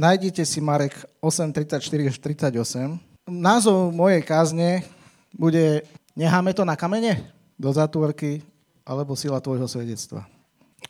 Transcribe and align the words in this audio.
nájdite 0.00 0.40
si 0.48 0.64
Marek 0.64 0.96
8.34-38. 1.20 2.96
Názov 3.28 3.92
mojej 3.92 4.24
kázne 4.24 4.80
bude 5.36 5.84
Necháme 6.16 6.56
to 6.56 6.64
na 6.64 6.74
kamene? 6.74 7.20
Do 7.60 7.70
zatvorky 7.70 8.40
alebo 8.82 9.12
sila 9.14 9.38
tvojho 9.38 9.68
svedectva. 9.68 10.26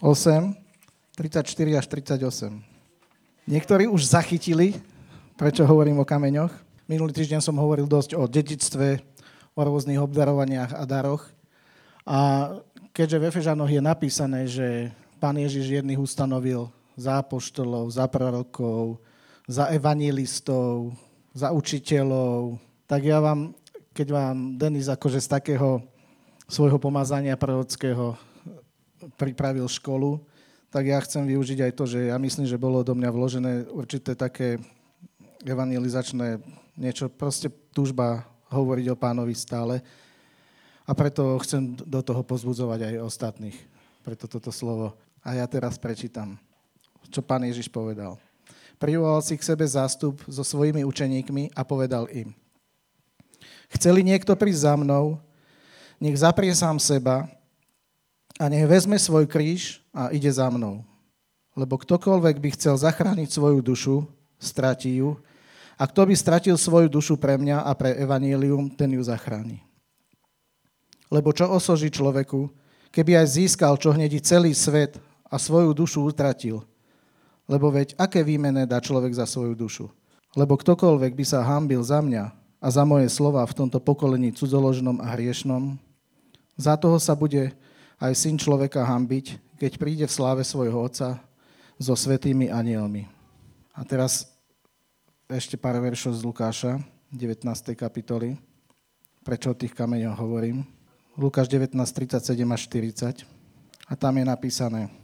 8, 0.01 0.55
34 1.19 1.45
až 1.77 1.87
38. 1.91 2.63
Niektorí 3.51 3.85
už 3.91 4.07
zachytili, 4.07 4.79
prečo 5.35 5.67
hovorím 5.67 6.01
o 6.01 6.09
kameňoch. 6.09 6.55
Minulý 6.87 7.13
týždeň 7.13 7.43
som 7.43 7.59
hovoril 7.59 7.91
dosť 7.91 8.17
o 8.17 8.25
dedictve, 8.31 9.03
o 9.53 9.61
rôznych 9.61 10.01
obdarovaniach 10.01 10.73
a 10.73 10.83
daroch. 10.87 11.29
A 12.07 12.49
keďže 12.97 13.19
v 13.21 13.27
Efežanoch 13.29 13.69
je 13.69 13.83
napísané, 13.83 14.47
že 14.49 14.89
pán 15.21 15.37
Ježiš 15.37 15.83
jedných 15.83 16.01
ustanovil 16.01 16.73
za 16.97 17.21
apoštolov, 17.21 17.93
za 17.93 18.09
prorokov, 18.09 19.01
za 19.51 19.67
evangelistov, 19.75 20.95
za 21.35 21.51
učiteľov, 21.51 22.63
tak 22.87 23.03
ja 23.03 23.19
vám, 23.19 23.51
keď 23.91 24.09
vám 24.15 24.37
Denis 24.55 24.87
akože 24.87 25.19
z 25.19 25.27
takého 25.27 25.83
svojho 26.47 26.79
pomazania 26.79 27.35
prorockého 27.35 28.15
pripravil 29.19 29.67
školu, 29.67 30.23
tak 30.71 30.87
ja 30.87 31.03
chcem 31.03 31.27
využiť 31.27 31.67
aj 31.67 31.73
to, 31.75 31.85
že 31.91 32.15
ja 32.15 32.17
myslím, 32.23 32.47
že 32.47 32.63
bolo 32.63 32.87
do 32.87 32.95
mňa 32.95 33.11
vložené 33.11 33.53
určité 33.75 34.15
také 34.15 34.63
evangelizačné 35.43 36.39
niečo, 36.79 37.11
proste 37.11 37.51
túžba 37.75 38.23
hovoriť 38.55 38.87
o 38.95 38.97
pánovi 38.99 39.35
stále. 39.35 39.83
A 40.87 40.95
preto 40.95 41.39
chcem 41.43 41.75
do 41.75 42.03
toho 42.07 42.23
pozbudzovať 42.23 42.87
aj 42.87 43.07
ostatných. 43.07 43.59
Preto 44.07 44.31
toto 44.31 44.55
slovo. 44.55 44.95
A 45.27 45.39
ja 45.39 45.47
teraz 45.51 45.75
prečítam, 45.75 46.39
čo 47.11 47.23
pán 47.23 47.47
Ježiš 47.47 47.67
povedal. 47.67 48.19
Privolal 48.81 49.21
si 49.21 49.37
k 49.37 49.45
sebe 49.45 49.69
zástup 49.69 50.25
so 50.25 50.41
svojimi 50.41 50.89
učeníkmi 50.89 51.53
a 51.53 51.61
povedal 51.69 52.09
im. 52.09 52.33
Chceli 53.69 54.01
niekto 54.01 54.33
prísť 54.33 54.73
za 54.73 54.75
mnou, 54.75 55.21
nech 56.01 56.17
zaprie 56.17 56.49
sám 56.57 56.81
seba 56.81 57.29
a 58.41 58.49
nech 58.49 58.65
vezme 58.65 58.97
svoj 58.97 59.29
kríž 59.29 59.85
a 59.93 60.09
ide 60.09 60.33
za 60.33 60.49
mnou. 60.49 60.81
Lebo 61.53 61.77
ktokoľvek 61.77 62.41
by 62.41 62.49
chcel 62.57 62.81
zachrániť 62.81 63.29
svoju 63.29 63.61
dušu, 63.61 63.97
stratí 64.41 65.05
ju. 65.05 65.21
A 65.77 65.85
kto 65.85 66.09
by 66.09 66.17
stratil 66.17 66.57
svoju 66.57 66.89
dušu 66.89 67.21
pre 67.21 67.37
mňa 67.37 67.61
a 67.61 67.77
pre 67.77 67.93
evanílium, 68.01 68.73
ten 68.73 68.97
ju 68.97 69.03
zachráni. 69.05 69.61
Lebo 71.13 71.37
čo 71.37 71.53
osoží 71.53 71.93
človeku, 71.93 72.49
keby 72.89 73.21
aj 73.21 73.37
získal 73.37 73.77
čo 73.77 73.93
hnedí 73.93 74.25
celý 74.25 74.57
svet 74.57 74.97
a 75.29 75.37
svoju 75.37 75.77
dušu 75.77 76.01
utratil? 76.01 76.65
Lebo 77.51 77.75
veď 77.75 77.99
aké 77.99 78.23
výmené 78.23 78.63
dá 78.63 78.79
človek 78.79 79.11
za 79.11 79.27
svoju 79.27 79.59
dušu? 79.59 79.91
Lebo 80.39 80.55
ktokoľvek 80.55 81.19
by 81.19 81.25
sa 81.27 81.43
hambil 81.43 81.83
za 81.83 81.99
mňa 81.99 82.31
a 82.63 82.67
za 82.71 82.87
moje 82.87 83.11
slova 83.11 83.43
v 83.43 83.57
tomto 83.59 83.83
pokolení 83.83 84.31
cudzoložnom 84.31 85.03
a 85.03 85.19
hriešnom, 85.19 85.75
za 86.55 86.79
toho 86.79 87.03
sa 87.03 87.19
bude 87.19 87.51
aj 87.99 88.13
syn 88.15 88.39
človeka 88.39 88.87
hambiť, 88.87 89.59
keď 89.59 89.73
príde 89.83 90.05
v 90.07 90.15
sláve 90.15 90.47
svojho 90.47 90.79
Otca 90.79 91.19
so 91.75 91.99
svetými 91.99 92.55
anielmi. 92.55 93.11
A 93.75 93.83
teraz 93.83 94.31
ešte 95.27 95.59
pár 95.59 95.75
veršov 95.83 96.15
z 96.15 96.23
Lukáša, 96.23 96.73
19. 97.11 97.43
kapitoly. 97.75 98.39
Prečo 99.27 99.51
o 99.51 99.59
tých 99.59 99.75
kameňoch 99.75 100.15
hovorím? 100.15 100.63
Lukáš 101.19 101.51
19, 101.51 101.75
37 101.75 102.23
až 102.47 102.61
40. 103.27 103.27
A 103.91 103.93
tam 103.99 104.15
je 104.15 104.25
napísané. 104.25 105.00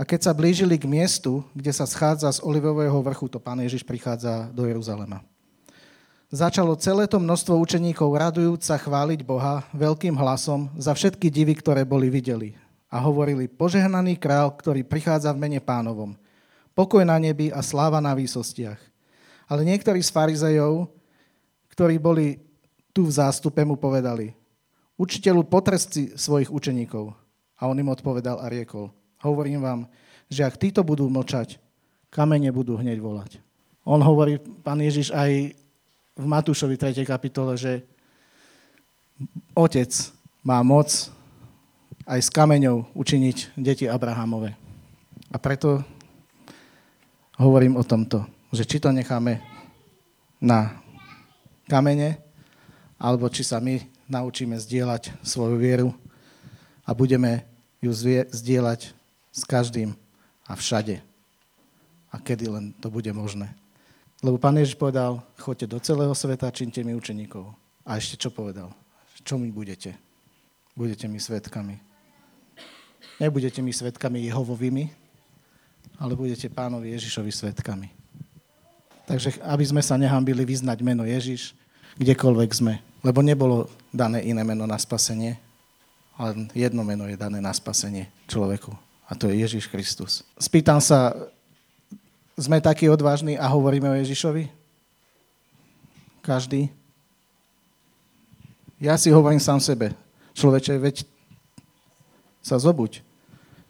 A 0.00 0.08
keď 0.08 0.24
sa 0.24 0.32
blížili 0.32 0.80
k 0.80 0.88
miestu, 0.88 1.44
kde 1.52 1.76
sa 1.76 1.84
schádza 1.84 2.32
z 2.32 2.40
Olivového 2.40 2.96
vrchu, 3.04 3.28
to 3.28 3.36
pán 3.36 3.60
Ježiš 3.60 3.84
prichádza 3.84 4.48
do 4.48 4.64
Jeruzalema. 4.64 5.20
Začalo 6.32 6.72
celé 6.80 7.04
to 7.04 7.20
množstvo 7.20 7.52
učeníkov 7.60 8.08
radujúc 8.08 8.64
sa 8.64 8.80
chváliť 8.80 9.20
Boha 9.20 9.60
veľkým 9.76 10.16
hlasom 10.16 10.72
za 10.80 10.96
všetky 10.96 11.28
divy, 11.28 11.52
ktoré 11.52 11.84
boli 11.84 12.08
videli. 12.08 12.56
A 12.88 12.96
hovorili, 12.96 13.44
požehnaný 13.44 14.16
král, 14.16 14.48
ktorý 14.56 14.88
prichádza 14.88 15.36
v 15.36 15.42
mene 15.44 15.60
pánovom. 15.60 16.16
Pokoj 16.72 17.04
na 17.04 17.20
nebi 17.20 17.52
a 17.52 17.60
sláva 17.60 18.00
na 18.00 18.16
výsostiach. 18.16 18.80
Ale 19.52 19.68
niektorí 19.68 20.00
z 20.00 20.08
farizejov, 20.08 20.88
ktorí 21.76 22.00
boli 22.00 22.40
tu 22.96 23.04
v 23.04 23.12
zástupe, 23.20 23.60
mu 23.68 23.76
povedali, 23.76 24.32
učiteľu 24.96 25.44
potresti 25.44 26.16
svojich 26.16 26.48
učeníkov. 26.48 27.12
A 27.60 27.68
on 27.68 27.76
im 27.76 27.92
odpovedal 27.92 28.40
a 28.40 28.48
riekol, 28.48 28.88
hovorím 29.22 29.60
vám, 29.60 29.80
že 30.30 30.44
ak 30.44 30.60
títo 30.60 30.80
budú 30.84 31.08
mlčať, 31.10 31.60
kamene 32.10 32.50
budú 32.50 32.76
hneď 32.76 32.98
volať. 32.98 33.40
On 33.84 34.00
hovorí, 34.00 34.38
pán 34.38 34.78
Ježiš, 34.80 35.10
aj 35.14 35.56
v 36.14 36.24
Matúšovi 36.24 36.76
3. 36.76 37.00
kapitole, 37.08 37.56
že 37.56 37.80
otec 39.56 39.88
má 40.44 40.60
moc 40.60 40.88
aj 42.04 42.20
s 42.20 42.28
kameňou 42.32 42.90
učiniť 42.92 43.56
deti 43.56 43.86
Abrahamove. 43.88 44.52
A 45.30 45.36
preto 45.38 45.80
hovorím 47.38 47.78
o 47.78 47.86
tomto, 47.86 48.26
že 48.50 48.66
či 48.66 48.82
to 48.82 48.90
necháme 48.90 49.40
na 50.42 50.82
kamene, 51.70 52.18
alebo 53.00 53.30
či 53.32 53.46
sa 53.46 53.62
my 53.62 53.80
naučíme 54.10 54.58
zdieľať 54.58 55.22
svoju 55.22 55.56
vieru 55.56 55.94
a 56.84 56.90
budeme 56.92 57.46
ju 57.80 57.94
zdieľať 58.28 58.99
s 59.30 59.42
každým 59.46 59.94
a 60.46 60.52
všade. 60.58 60.98
A 62.10 62.16
kedy 62.18 62.50
len 62.50 62.64
to 62.82 62.90
bude 62.90 63.10
možné. 63.14 63.54
Lebo 64.20 64.36
pán 64.36 64.58
Ježiš 64.58 64.76
povedal, 64.76 65.22
choďte 65.40 65.66
do 65.70 65.78
celého 65.80 66.12
sveta, 66.12 66.52
činte 66.52 66.84
mi 66.84 66.92
učeníkov. 66.92 67.48
A 67.86 67.96
ešte 67.96 68.20
čo 68.20 68.28
povedal? 68.28 68.68
Čo 69.24 69.40
mi 69.40 69.48
budete? 69.48 69.96
Budete 70.76 71.08
mi 71.08 71.16
svetkami. 71.16 71.80
Nebudete 73.20 73.60
mi 73.64 73.72
svetkami 73.72 74.28
Jehovovými, 74.28 74.84
ale 76.00 76.12
budete 76.16 76.48
pánovi 76.48 76.96
Ježišovi 76.96 77.32
svetkami. 77.32 77.88
Takže 79.08 79.42
aby 79.44 79.64
sme 79.64 79.82
sa 79.84 80.00
nehambili 80.00 80.44
vyznať 80.44 80.78
meno 80.80 81.04
Ježiš, 81.04 81.52
kdekoľvek 82.00 82.50
sme. 82.54 82.80
Lebo 83.00 83.24
nebolo 83.24 83.68
dané 83.92 84.24
iné 84.24 84.44
meno 84.44 84.68
na 84.68 84.76
spasenie, 84.76 85.40
ale 86.16 86.48
jedno 86.52 86.84
meno 86.84 87.08
je 87.08 87.16
dané 87.16 87.40
na 87.40 87.52
spasenie 87.52 88.08
človeku. 88.28 88.89
A 89.10 89.18
to 89.18 89.26
je 89.26 89.42
Ježiš 89.42 89.66
Kristus. 89.66 90.22
Spýtam 90.38 90.78
sa, 90.78 91.10
sme 92.38 92.62
takí 92.62 92.86
odvážni 92.86 93.34
a 93.34 93.50
hovoríme 93.50 93.90
o 93.90 93.98
Ježišovi? 93.98 94.46
Každý? 96.22 96.70
Ja 98.78 98.94
si 98.94 99.10
hovorím 99.10 99.42
sám 99.42 99.58
sebe. 99.58 99.92
Človeče, 100.32 100.78
veď 100.78 100.96
sa 102.38 102.56
zobuď. 102.56 103.02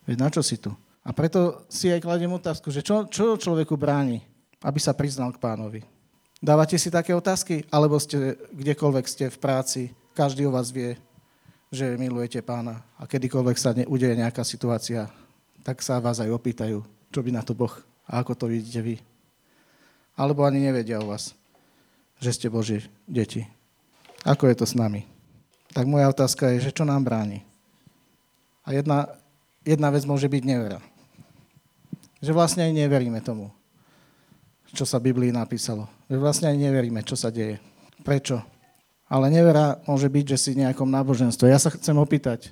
Veď 0.05 0.17
na 0.21 0.29
čo 0.29 0.45
si 0.45 0.61
tu? 0.61 0.71
A 1.01 1.11
preto 1.17 1.65
si 1.73 1.89
aj 1.89 2.05
kladiem 2.05 2.31
otázku, 2.31 2.69
že 2.69 2.85
čo, 2.85 3.09
čo 3.09 3.41
človeku 3.41 3.75
bráni, 3.75 4.21
aby 4.61 4.77
sa 4.77 4.93
priznal 4.93 5.33
k 5.33 5.41
pánovi? 5.41 5.81
Dávate 6.39 6.77
si 6.77 6.93
také 6.93 7.17
otázky? 7.17 7.65
Alebo 7.73 7.97
ste, 7.97 8.37
kdekoľvek 8.53 9.07
ste 9.09 9.25
v 9.33 9.39
práci, 9.41 9.83
každý 10.13 10.45
o 10.45 10.53
vás 10.53 10.69
vie, 10.69 11.01
že 11.73 11.97
milujete 11.97 12.45
pána 12.45 12.85
a 13.01 13.09
kedykoľvek 13.09 13.57
sa 13.57 13.73
udeje 13.89 14.15
nejaká 14.15 14.45
situácia, 14.45 15.09
tak 15.71 15.87
sa 15.87 16.03
vás 16.03 16.19
aj 16.19 16.35
opýtajú, 16.35 16.83
čo 17.15 17.23
by 17.23 17.31
na 17.31 17.47
to 17.47 17.55
Boh 17.55 17.71
a 18.11 18.19
ako 18.19 18.35
to 18.35 18.51
vidíte 18.51 18.83
vy. 18.83 18.99
Alebo 20.19 20.43
ani 20.43 20.59
nevedia 20.59 20.99
o 20.99 21.07
vás, 21.07 21.31
že 22.19 22.35
ste 22.35 22.51
Boží 22.51 22.83
deti. 23.07 23.47
Ako 24.27 24.51
je 24.51 24.59
to 24.59 24.67
s 24.67 24.75
nami? 24.75 25.07
Tak 25.71 25.87
moja 25.87 26.11
otázka 26.11 26.51
je, 26.51 26.67
že 26.67 26.75
čo 26.75 26.83
nám 26.83 27.07
bráni? 27.07 27.47
A 28.67 28.75
jedna, 28.75 29.15
jedna 29.63 29.95
vec 29.95 30.03
môže 30.11 30.27
byť 30.27 30.43
nevera. 30.43 30.83
Že 32.19 32.35
vlastne 32.35 32.67
aj 32.67 32.75
neveríme 32.75 33.23
tomu, 33.23 33.55
čo 34.75 34.83
sa 34.83 34.99
Biblii 34.99 35.31
napísalo. 35.31 35.87
Že 36.11 36.19
vlastne 36.19 36.47
aj 36.51 36.67
neveríme, 36.67 36.99
čo 37.07 37.15
sa 37.15 37.31
deje. 37.31 37.63
Prečo? 38.03 38.43
Ale 39.07 39.31
nevera 39.31 39.79
môže 39.87 40.11
byť, 40.11 40.35
že 40.35 40.39
si 40.43 40.51
v 40.59 40.67
nejakom 40.67 40.91
náboženstve. 40.91 41.47
Ja 41.47 41.63
sa 41.63 41.71
chcem 41.71 41.95
opýtať, 41.95 42.51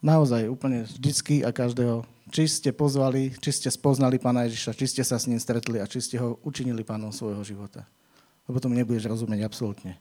naozaj 0.00 0.48
úplne 0.48 0.88
vždycky 0.88 1.44
a 1.44 1.52
každého, 1.52 2.08
či 2.32 2.48
ste 2.48 2.70
pozvali, 2.72 3.34
či 3.36 3.50
ste 3.52 3.68
spoznali 3.68 4.16
Pána 4.16 4.48
Ježiša, 4.48 4.76
či 4.76 4.86
ste 4.88 5.02
sa 5.04 5.20
s 5.20 5.28
ním 5.28 5.40
stretli 5.40 5.80
a 5.80 5.88
či 5.88 6.00
ste 6.00 6.16
ho 6.16 6.40
učinili 6.44 6.86
pánom 6.86 7.12
svojho 7.12 7.44
života. 7.44 7.84
Lebo 8.48 8.60
tomu 8.60 8.76
nebudeš 8.76 9.08
rozumieť 9.08 9.44
absolútne. 9.44 9.96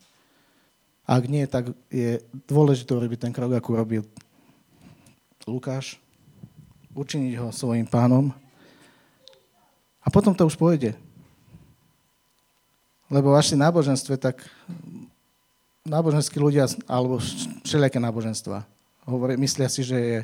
Ak 1.03 1.27
nie, 1.27 1.43
tak 1.47 1.75
je 1.91 2.23
dôležité 2.47 2.95
urobiť 2.95 3.27
ten 3.27 3.35
krok, 3.35 3.51
ako 3.51 3.75
robil 3.75 4.03
Lukáš, 5.43 5.99
učiniť 6.95 7.33
ho 7.43 7.47
svojim 7.51 7.83
pánom 7.83 8.31
a 9.99 10.07
potom 10.07 10.31
to 10.31 10.47
už 10.47 10.55
pôjde. 10.55 10.95
Lebo 13.11 13.35
v 13.35 13.59
náboženstve, 13.59 14.15
tak 14.15 14.47
náboženskí 15.83 16.39
ľudia, 16.39 16.71
alebo 16.87 17.19
všelijaké 17.67 17.99
náboženstva, 17.99 18.63
hovorí, 19.03 19.35
myslia 19.35 19.67
si, 19.67 19.83
že 19.83 19.97
je 19.99 20.19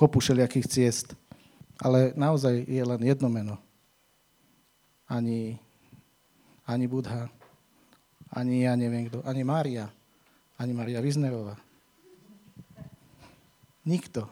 kopu 0.00 0.24
všelijakých 0.24 0.64
ciest. 0.64 1.12
Ale 1.84 2.16
naozaj 2.16 2.64
je 2.64 2.80
len 2.80 3.00
jedno 3.04 3.28
meno. 3.28 3.60
Ani 5.04 5.60
ani 6.70 6.86
Budha, 6.86 7.26
ani 8.30 8.62
ja 8.62 8.78
neviem 8.78 9.10
kto, 9.10 9.26
ani 9.26 9.42
Mária, 9.42 9.90
ani 10.54 10.70
Maria 10.70 11.02
Viznerová. 11.02 11.58
Nikto 13.82 14.30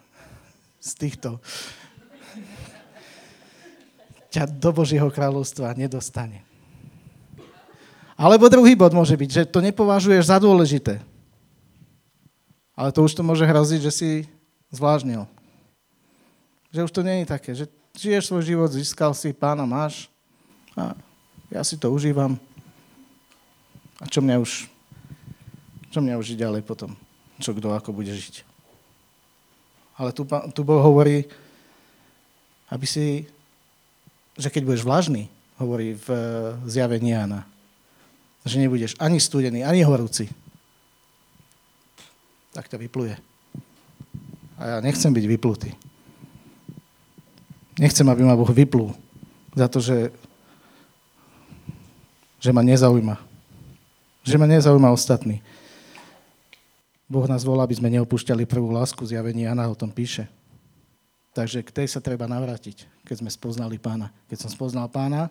z 0.79 0.91
týchto 0.95 1.43
ťa 4.31 4.47
do 4.47 4.71
Božieho 4.71 5.11
kráľovstva 5.11 5.75
nedostane. 5.75 6.47
Alebo 8.15 8.51
druhý 8.51 8.79
bod 8.79 8.95
môže 8.95 9.15
byť, 9.19 9.31
že 9.31 9.43
to 9.51 9.59
nepovažuješ 9.63 10.31
za 10.31 10.39
dôležité. 10.39 11.03
Ale 12.79 12.95
to 12.95 13.03
už 13.03 13.19
to 13.19 13.27
môže 13.27 13.43
hroziť, 13.43 13.81
že 13.83 13.93
si 13.95 14.11
zvlážnil. 14.71 15.27
Že 16.69 16.85
už 16.85 16.93
to 16.93 17.01
je 17.01 17.25
také, 17.25 17.51
že 17.57 17.65
žiješ 17.97 18.29
svoj 18.29 18.45
život, 18.45 18.71
získal 18.71 19.17
si, 19.17 19.33
pána 19.33 19.65
máš 19.65 20.13
a 20.77 20.93
ja 21.49 21.65
si 21.65 21.81
to 21.81 21.89
užívam. 21.89 22.37
A 23.99 24.07
čo 24.07 24.21
mňa 24.21 24.37
už, 24.39 24.69
čo 25.91 25.99
mňa 25.99 26.15
už 26.21 26.37
ďalej 26.39 26.63
potom? 26.63 26.95
Čo 27.41 27.57
kto 27.57 27.73
ako 27.73 27.91
bude 27.97 28.13
žiť? 28.13 28.47
Ale 29.99 30.15
tu, 30.15 30.23
tu 30.55 30.61
Boh 30.63 30.79
hovorí, 30.79 31.27
aby 32.71 32.87
si, 32.87 33.27
že 34.39 34.53
keď 34.53 34.63
budeš 34.63 34.87
vlažný, 34.87 35.27
hovorí 35.59 35.99
v 35.99 36.09
eh, 36.15 36.21
zjavení 36.71 37.11
Jana, 37.17 37.43
že 38.47 38.63
nebudeš 38.63 38.95
ani 39.03 39.19
studený, 39.19 39.67
ani 39.67 39.83
horúci, 39.83 40.31
tak 42.55 42.71
ťa 42.71 42.79
vypluje. 42.79 43.19
A 44.59 44.63
ja 44.63 44.77
nechcem 44.79 45.11
byť 45.11 45.25
vyplutý. 45.27 45.71
Nechcem, 47.79 48.07
aby 48.11 48.27
ma 48.27 48.35
Boh 48.35 48.51
vyplul 48.51 48.91
za 49.55 49.71
to, 49.71 49.79
že, 49.79 50.11
že 52.43 52.51
ma 52.51 52.63
nezaujíma. 52.67 53.17
Že 54.27 54.37
ma 54.37 54.47
nezaujíma 54.51 54.91
ostatný. 54.91 55.39
Boh 57.09 57.25
nás 57.25 57.47
volá, 57.47 57.65
aby 57.65 57.79
sme 57.79 57.89
neopúšťali 57.95 58.45
prvú 58.45 58.75
lásku, 58.75 59.01
zjavenie 59.07 59.49
Jana 59.49 59.71
o 59.71 59.79
tom 59.79 59.89
píše. 59.89 60.29
Takže 61.33 61.63
k 61.63 61.71
tej 61.71 61.87
sa 61.89 62.03
treba 62.03 62.27
navrátiť, 62.27 62.85
keď 63.07 63.25
sme 63.25 63.31
spoznali 63.31 63.79
pána. 63.79 64.11
Keď 64.27 64.45
som 64.45 64.51
spoznal 64.51 64.91
pána 64.91 65.31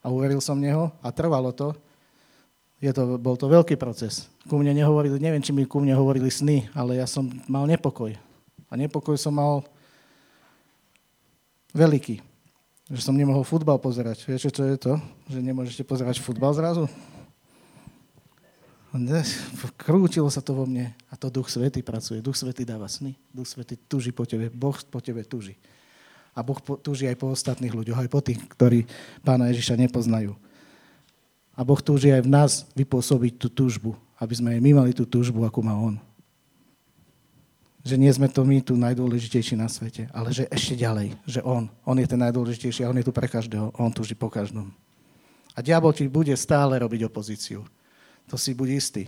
a 0.00 0.06
uveril 0.08 0.38
som 0.38 0.56
neho 0.56 0.94
a 1.02 1.10
trvalo 1.10 1.50
to, 1.50 1.74
je 2.78 2.92
to, 2.94 3.18
bol 3.18 3.34
to 3.34 3.50
veľký 3.50 3.74
proces. 3.74 4.30
Ku 4.46 4.60
mne 4.60 4.76
nehovorili, 4.76 5.16
neviem, 5.18 5.42
či 5.42 5.50
mi 5.50 5.66
ku 5.66 5.82
mne 5.82 5.96
hovorili 5.96 6.30
sny, 6.30 6.70
ale 6.76 7.02
ja 7.02 7.06
som 7.08 7.26
mal 7.50 7.66
nepokoj. 7.66 8.14
A 8.68 8.72
nepokoj 8.76 9.18
som 9.18 9.34
mal 9.34 9.66
veľký. 11.74 12.22
Že 12.88 13.00
som 13.00 13.18
nemohol 13.18 13.42
futbal 13.42 13.76
pozerať. 13.82 14.22
Viete, 14.24 14.48
čo 14.48 14.62
je 14.62 14.76
to? 14.78 14.96
Že 15.28 15.40
nemôžete 15.42 15.82
pozerať 15.82 16.22
futbal 16.22 16.54
zrazu? 16.54 16.86
Krútilo 19.74 20.30
sa 20.30 20.38
to 20.38 20.54
vo 20.54 20.70
mne 20.70 20.94
a 21.10 21.18
to 21.18 21.26
Duch 21.26 21.50
Svety 21.50 21.82
pracuje. 21.82 22.22
Duch 22.22 22.38
Svety 22.38 22.62
dáva 22.62 22.86
sny. 22.86 23.18
Duch 23.34 23.50
Svety 23.50 23.74
tuží 23.90 24.14
po 24.14 24.22
tebe. 24.22 24.54
Boh 24.54 24.78
po 24.86 25.02
tebe 25.02 25.26
tuží. 25.26 25.58
A 26.30 26.46
Boh 26.46 26.58
tuží 26.78 27.10
aj 27.10 27.18
po 27.18 27.34
ostatných 27.34 27.74
ľuďoch, 27.74 28.06
aj 28.06 28.10
po 28.10 28.22
tých, 28.22 28.38
ktorí 28.54 28.86
Pána 29.26 29.50
Ježiša 29.50 29.74
nepoznajú. 29.74 30.38
A 31.54 31.60
Boh 31.62 31.78
túži 31.78 32.10
aj 32.10 32.22
v 32.26 32.30
nás 32.30 32.52
vypôsobiť 32.74 33.38
tú 33.38 33.46
túžbu, 33.50 33.98
aby 34.18 34.34
sme 34.34 34.54
aj 34.54 34.60
my 34.62 34.70
mali 34.82 34.90
tú 34.94 35.06
túžbu, 35.06 35.46
ako 35.46 35.58
má 35.62 35.74
On. 35.74 35.94
Že 37.84 38.00
nie 38.00 38.08
sme 38.08 38.32
to 38.32 38.48
my 38.48 38.64
tu 38.64 38.80
najdôležitejší 38.80 39.60
na 39.60 39.68
svete, 39.68 40.08
ale 40.16 40.32
že 40.32 40.48
ešte 40.48 40.80
ďalej, 40.80 41.20
že 41.28 41.44
On, 41.44 41.68
On 41.84 41.96
je 42.00 42.08
ten 42.08 42.16
najdôležitejší 42.16 42.80
a 42.80 42.88
On 42.88 42.96
je 42.96 43.04
tu 43.04 43.12
pre 43.12 43.28
každého. 43.28 43.76
On 43.76 43.92
túži 43.92 44.16
po 44.16 44.32
každom. 44.32 44.72
A 45.52 45.60
diabol 45.60 45.92
ti 45.92 46.08
bude 46.08 46.32
stále 46.34 46.80
robiť 46.80 47.06
opozíciu. 47.06 47.60
To 48.32 48.40
si 48.40 48.56
buď 48.56 48.68
istý. 48.72 49.04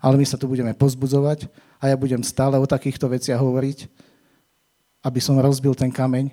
Ale 0.00 0.16
my 0.16 0.24
sa 0.24 0.40
tu 0.40 0.48
budeme 0.48 0.72
pozbudzovať 0.72 1.52
a 1.76 1.92
ja 1.92 1.96
budem 1.98 2.24
stále 2.24 2.56
o 2.56 2.64
takýchto 2.64 3.04
veciach 3.04 3.36
hovoriť, 3.36 3.84
aby 5.04 5.20
som 5.20 5.36
rozbil 5.36 5.76
ten 5.76 5.92
kameň. 5.92 6.32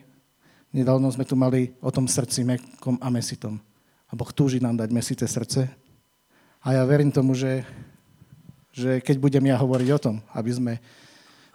Nedávno 0.72 1.12
sme 1.12 1.28
tu 1.28 1.36
mali 1.36 1.76
o 1.84 1.92
tom 1.92 2.08
srdci 2.08 2.48
mekom 2.48 2.96
a 3.04 3.12
mesitom. 3.12 3.60
A 4.08 4.16
Boh 4.16 4.30
túži 4.32 4.64
nám 4.64 4.80
dať 4.80 4.90
mesité 4.94 5.26
srdce. 5.28 5.68
A 6.64 6.68
ja 6.80 6.84
verím 6.88 7.12
tomu, 7.12 7.36
že, 7.36 7.62
že 8.72 9.02
keď 9.02 9.20
budem 9.20 9.46
ja 9.50 9.58
hovoriť 9.60 9.90
o 9.94 10.00
tom, 10.02 10.16
aby 10.34 10.52
sme 10.54 10.74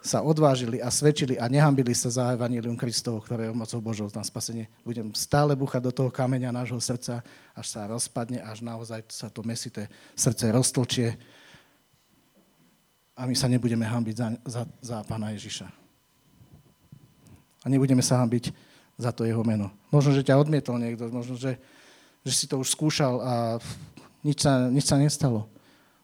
sa 0.00 0.24
odvážili 0.24 0.80
a 0.80 0.88
svedčili 0.88 1.36
a 1.36 1.44
nehambili 1.44 1.92
sa 1.92 2.08
za 2.08 2.32
Evangelium 2.32 2.76
Kristovo, 2.76 3.20
ktoré 3.20 3.48
je 3.48 3.52
mocou 3.52 3.80
Božou 3.84 4.08
na 4.08 4.24
spasenie. 4.24 4.68
Budem 4.80 5.12
stále 5.12 5.52
buchať 5.52 5.88
do 5.88 5.92
toho 5.92 6.10
kameňa 6.10 6.56
nášho 6.56 6.80
srdca, 6.80 7.20
až 7.52 7.66
sa 7.68 7.84
rozpadne, 7.84 8.40
až 8.40 8.64
naozaj 8.64 9.04
sa 9.12 9.28
to 9.28 9.44
mesité 9.44 9.92
srdce 10.16 10.48
roztlčie 10.48 11.20
a 13.20 13.28
my 13.28 13.36
sa 13.36 13.52
nebudeme 13.52 13.84
hambiť 13.84 14.16
za, 14.16 14.28
za, 14.48 14.62
za 14.80 14.96
Pána 15.04 15.36
Ježiša. 15.36 15.68
A 17.60 17.66
nebudeme 17.68 18.00
sa 18.00 18.24
hambiť 18.24 18.56
za 18.96 19.12
to 19.12 19.28
jeho 19.28 19.44
meno. 19.44 19.68
Možno, 19.92 20.16
že 20.16 20.24
ťa 20.24 20.40
odmietol 20.40 20.80
niekto, 20.80 21.12
možno, 21.12 21.36
že, 21.36 21.60
že 22.24 22.32
si 22.32 22.48
to 22.48 22.56
už 22.56 22.72
skúšal 22.72 23.20
a 23.20 23.34
nič 24.24 24.40
sa, 24.40 24.72
nič 24.72 24.88
sa 24.88 24.96
nestalo. 24.96 25.44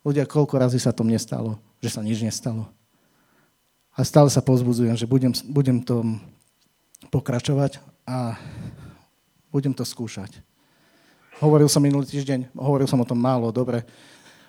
Ľudia, 0.04 0.28
koľko 0.28 0.60
razy 0.60 0.76
sa 0.76 0.92
to 0.92 1.00
nestalo, 1.08 1.56
že 1.80 1.96
sa 1.96 2.04
nič 2.04 2.20
nestalo. 2.20 2.68
A 3.96 4.04
stále 4.04 4.28
sa 4.28 4.44
pozbudzujem, 4.44 4.92
že 4.92 5.08
budem, 5.08 5.32
budem 5.48 5.80
to 5.80 6.04
pokračovať 7.08 7.80
a 8.04 8.36
budem 9.48 9.72
to 9.72 9.88
skúšať. 9.88 10.44
Hovoril 11.40 11.68
som 11.68 11.80
minulý 11.80 12.04
týždeň, 12.04 12.52
hovoril 12.52 12.84
som 12.84 13.00
o 13.00 13.08
tom 13.08 13.16
málo, 13.16 13.48
dobre, 13.48 13.88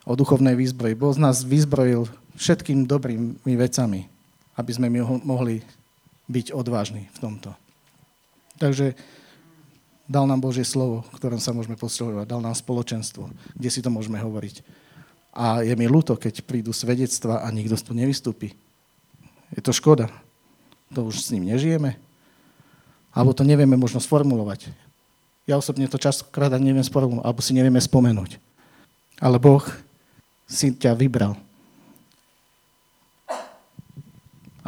o 0.04 0.16
duchovnej 0.16 0.56
výzbroji. 0.56 1.00
Boh 1.00 1.16
z 1.16 1.24
nás 1.24 1.48
vyzbrojil 1.48 2.08
všetkým 2.36 2.84
dobrými 2.88 3.56
vecami, 3.56 4.08
aby 4.60 4.72
sme 4.72 4.92
my 4.92 5.00
mohli 5.24 5.64
byť 6.28 6.52
odvážni 6.52 7.08
v 7.16 7.18
tomto. 7.24 7.56
Takže 8.60 9.00
dal 10.08 10.28
nám 10.28 10.44
Božie 10.44 10.68
slovo, 10.68 11.08
ktorom 11.16 11.40
sa 11.40 11.56
môžeme 11.56 11.80
posilovať, 11.80 12.28
dal 12.28 12.44
nám 12.44 12.56
spoločenstvo, 12.56 13.32
kde 13.56 13.70
si 13.72 13.80
to 13.80 13.88
môžeme 13.88 14.20
hovoriť. 14.20 14.60
A 15.36 15.64
je 15.64 15.76
mi 15.76 15.88
ľúto, 15.88 16.20
keď 16.20 16.44
prídu 16.44 16.76
svedectva 16.76 17.44
a 17.44 17.48
nikto 17.52 17.80
tu 17.80 17.96
nevystúpi. 17.96 18.67
Je 19.56 19.61
to 19.63 19.71
škoda. 19.71 20.11
To 20.95 21.07
už 21.07 21.23
s 21.23 21.31
ním 21.31 21.47
nežijeme. 21.47 21.95
Alebo 23.16 23.31
to 23.35 23.47
nevieme 23.47 23.80
možno 23.80 24.04
sformulovať. 24.04 24.71
Ja 25.47 25.56
osobne 25.56 25.87
to 25.87 25.95
častokrát 25.95 26.51
ani 26.51 26.71
neviem 26.71 26.83
sformulovať, 26.83 27.23
alebo 27.23 27.39
si 27.39 27.56
nevieme 27.56 27.80
spomenúť. 27.80 28.39
Ale 29.23 29.39
Boh 29.39 29.63
si 30.47 30.75
ťa 30.75 30.94
vybral. 30.94 31.39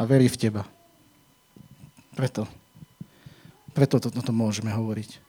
verí 0.08 0.32
v 0.32 0.40
teba. 0.40 0.62
Preto. 2.16 2.48
Preto 3.76 4.00
toto 4.00 4.20
to, 4.20 4.20
to 4.24 4.32
môžeme 4.32 4.72
hovoriť. 4.72 5.20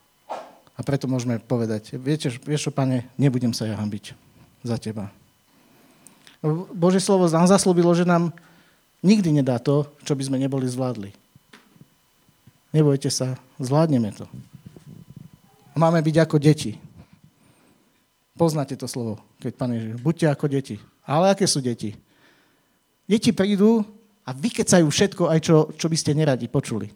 A 0.80 0.82
preto 0.82 1.06
môžeme 1.06 1.38
povedať, 1.38 1.94
viete, 2.00 2.32
vieš 2.42 2.68
čo, 2.68 2.72
pane, 2.74 3.06
nebudem 3.20 3.54
sa 3.54 3.70
ja 3.70 3.78
hambiť 3.78 4.18
za 4.66 4.82
teba. 4.82 5.14
Bože 6.74 6.98
slovo 6.98 7.30
nám 7.30 7.46
zaslúbilo, 7.46 7.94
že 7.94 8.08
nám 8.08 8.34
nikdy 9.02 9.42
nedá 9.42 9.58
to, 9.58 9.90
čo 10.06 10.14
by 10.14 10.24
sme 10.26 10.38
neboli 10.42 10.66
zvládli. 10.70 11.12
Nebojte 12.72 13.12
sa, 13.12 13.36
zvládneme 13.60 14.16
to. 14.16 14.26
Máme 15.76 16.00
byť 16.00 16.16
ako 16.24 16.38
deti. 16.40 16.80
Poznáte 18.40 18.80
to 18.80 18.88
slovo, 18.88 19.20
keď 19.44 19.52
pán 19.60 19.76
Ježiš, 19.76 20.00
buďte 20.00 20.28
ako 20.32 20.46
deti. 20.48 20.76
Ale 21.04 21.36
aké 21.36 21.46
sú 21.46 21.60
deti? 21.60 21.94
Deti 23.06 23.36
prídu 23.36 23.84
a 24.24 24.32
vykecajú 24.32 24.88
všetko, 24.88 25.28
aj 25.28 25.40
čo, 25.44 25.56
čo 25.76 25.92
by 25.92 25.98
ste 26.00 26.16
neradi 26.16 26.48
počuli. 26.48 26.88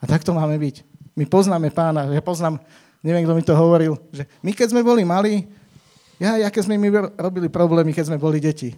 A 0.00 0.08
tak 0.08 0.26
to 0.26 0.34
máme 0.34 0.58
byť. 0.58 0.82
My 1.14 1.24
poznáme 1.28 1.70
pána, 1.70 2.10
ja 2.10 2.22
poznám, 2.24 2.58
neviem, 3.04 3.22
kto 3.22 3.36
mi 3.36 3.44
to 3.44 3.54
hovoril, 3.54 3.94
že 4.10 4.26
my 4.42 4.50
keď 4.56 4.74
sme 4.74 4.82
boli 4.82 5.06
malí, 5.06 5.46
ja, 6.20 6.36
aké 6.44 6.60
sme 6.60 6.76
my 6.76 7.16
robili 7.16 7.48
problémy, 7.48 7.96
keď 7.96 8.12
sme 8.12 8.18
boli 8.20 8.42
deti. 8.42 8.76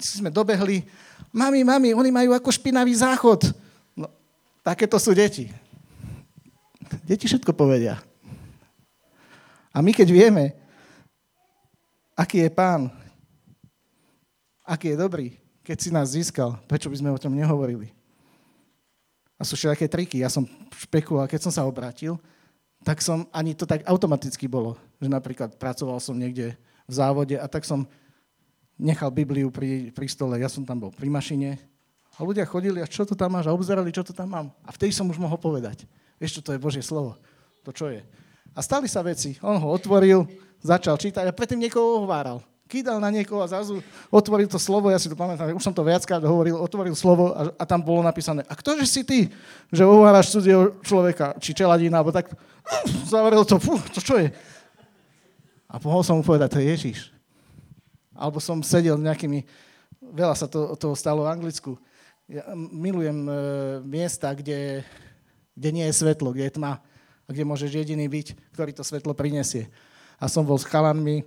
Sme 0.00 0.32
dobehli, 0.32 0.88
mami, 1.32 1.60
mami, 1.64 1.92
oni 1.92 2.10
majú 2.12 2.30
ako 2.32 2.48
špinavý 2.48 2.92
záchod. 2.96 3.52
No, 3.92 4.08
takéto 4.64 4.96
sú 4.96 5.12
deti. 5.12 5.52
Deti 7.04 7.28
všetko 7.28 7.52
povedia. 7.52 8.00
A 9.72 9.80
my 9.80 9.92
keď 9.96 10.08
vieme, 10.12 10.52
aký 12.12 12.44
je 12.44 12.50
pán, 12.52 12.92
aký 14.64 14.92
je 14.92 15.00
dobrý, 15.00 15.26
keď 15.64 15.76
si 15.80 15.88
nás 15.88 16.12
získal, 16.12 16.60
prečo 16.68 16.92
by 16.92 16.96
sme 17.00 17.14
o 17.14 17.20
tom 17.20 17.32
nehovorili? 17.32 17.88
A 19.40 19.42
sú 19.42 19.58
všetké 19.58 19.88
triky. 19.88 20.22
Ja 20.22 20.30
som 20.30 20.46
špekuloval, 20.76 21.26
keď 21.26 21.48
som 21.48 21.52
sa 21.52 21.66
obrátil, 21.66 22.20
tak 22.82 23.02
som, 23.02 23.26
ani 23.30 23.54
to 23.54 23.66
tak 23.66 23.82
automaticky 23.86 24.46
bolo, 24.46 24.78
že 24.98 25.10
napríklad 25.10 25.54
pracoval 25.58 25.98
som 26.02 26.18
niekde 26.18 26.54
v 26.86 26.92
závode 26.92 27.38
a 27.38 27.46
tak 27.46 27.62
som 27.66 27.86
nechal 28.80 29.12
Bibliu 29.12 29.52
pri, 29.52 29.92
pri 29.92 30.06
stole, 30.08 30.40
ja 30.40 30.48
som 30.48 30.64
tam 30.64 30.88
bol 30.88 30.90
pri 30.92 31.08
mašine 31.08 31.60
a 32.12 32.18
ľudia 32.20 32.44
chodili 32.44 32.80
a 32.80 32.86
čo 32.88 33.08
to 33.08 33.16
tam 33.16 33.32
máš 33.32 33.48
a 33.48 33.56
obzerali, 33.56 33.92
čo 33.92 34.04
to 34.04 34.12
tam 34.12 34.28
mám. 34.28 34.46
A 34.64 34.70
vtedy 34.72 34.92
som 34.92 35.08
už 35.08 35.16
mohol 35.16 35.40
povedať, 35.40 35.88
vieš 36.20 36.40
čo, 36.40 36.44
to 36.44 36.52
je 36.52 36.60
Božie 36.60 36.84
slovo, 36.84 37.16
to 37.64 37.72
čo 37.72 37.88
je. 37.88 38.04
A 38.52 38.60
stali 38.60 38.84
sa 38.84 39.00
veci, 39.00 39.40
on 39.40 39.56
ho 39.56 39.72
otvoril, 39.72 40.28
začal 40.60 41.00
čítať 41.00 41.24
a 41.24 41.32
predtým 41.32 41.64
niekoho 41.64 42.04
ohováral. 42.04 42.44
Kýdal 42.68 43.04
na 43.04 43.12
niekoho 43.12 43.44
a 43.44 43.48
zrazu 43.48 43.84
otvoril 44.08 44.48
to 44.48 44.56
slovo, 44.56 44.88
ja 44.88 44.96
si 44.96 45.08
to 45.08 45.16
pamätám, 45.16 45.52
už 45.52 45.60
som 45.60 45.76
to 45.76 45.84
viackrát 45.84 46.24
hovoril, 46.24 46.56
otvoril 46.56 46.96
slovo 46.96 47.36
a, 47.36 47.52
a 47.52 47.64
tam 47.68 47.84
bolo 47.84 48.00
napísané, 48.00 48.44
a 48.48 48.56
ktože 48.56 48.88
si 48.88 49.04
ty, 49.04 49.28
že 49.68 49.84
ohováraš 49.84 50.32
cudzieho 50.32 50.80
človeka, 50.80 51.36
či 51.36 51.52
čeladína, 51.52 52.00
alebo 52.00 52.12
tak, 52.12 52.32
zavrel 53.12 53.44
to, 53.44 53.60
fú, 53.60 53.76
to 53.92 54.00
čo 54.00 54.16
je? 54.20 54.32
A 55.68 55.76
mohol 55.80 56.04
som 56.04 56.20
mu 56.20 56.24
povedať, 56.24 56.48
to 56.48 56.60
je 56.60 56.68
Ježiš. 56.68 57.11
Alebo 58.12 58.38
som 58.38 58.60
sedel 58.60 59.00
nejakými, 59.00 59.44
veľa 60.00 60.36
sa 60.36 60.46
to, 60.48 60.76
toho 60.76 60.92
stalo 60.96 61.24
v 61.24 61.32
Anglicku. 61.32 61.76
Ja 62.28 62.46
milujem 62.56 63.28
e, 63.28 63.32
miesta, 63.84 64.32
kde, 64.32 64.84
kde 65.56 65.68
nie 65.72 65.84
je 65.88 65.98
svetlo, 65.98 66.32
kde 66.32 66.48
je 66.48 66.56
tma 66.56 66.80
a 67.24 67.28
kde 67.28 67.48
môžeš 67.48 67.70
jediný 67.72 68.06
byť, 68.08 68.52
ktorý 68.56 68.70
to 68.72 68.84
svetlo 68.84 69.12
prinesie. 69.16 69.68
A 70.20 70.30
som 70.30 70.46
bol 70.46 70.56
s 70.56 70.68
chalanmi, 70.68 71.26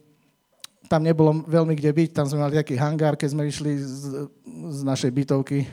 tam 0.86 1.02
nebolo 1.02 1.42
veľmi 1.50 1.74
kde 1.74 1.92
byť, 1.92 2.10
tam 2.14 2.26
sme 2.30 2.46
mali 2.46 2.56
taký 2.62 2.78
hangár, 2.78 3.18
keď 3.18 3.30
sme 3.34 3.50
išli 3.50 3.74
z, 3.82 4.30
z 4.70 4.80
našej 4.86 5.12
bytovky 5.12 5.66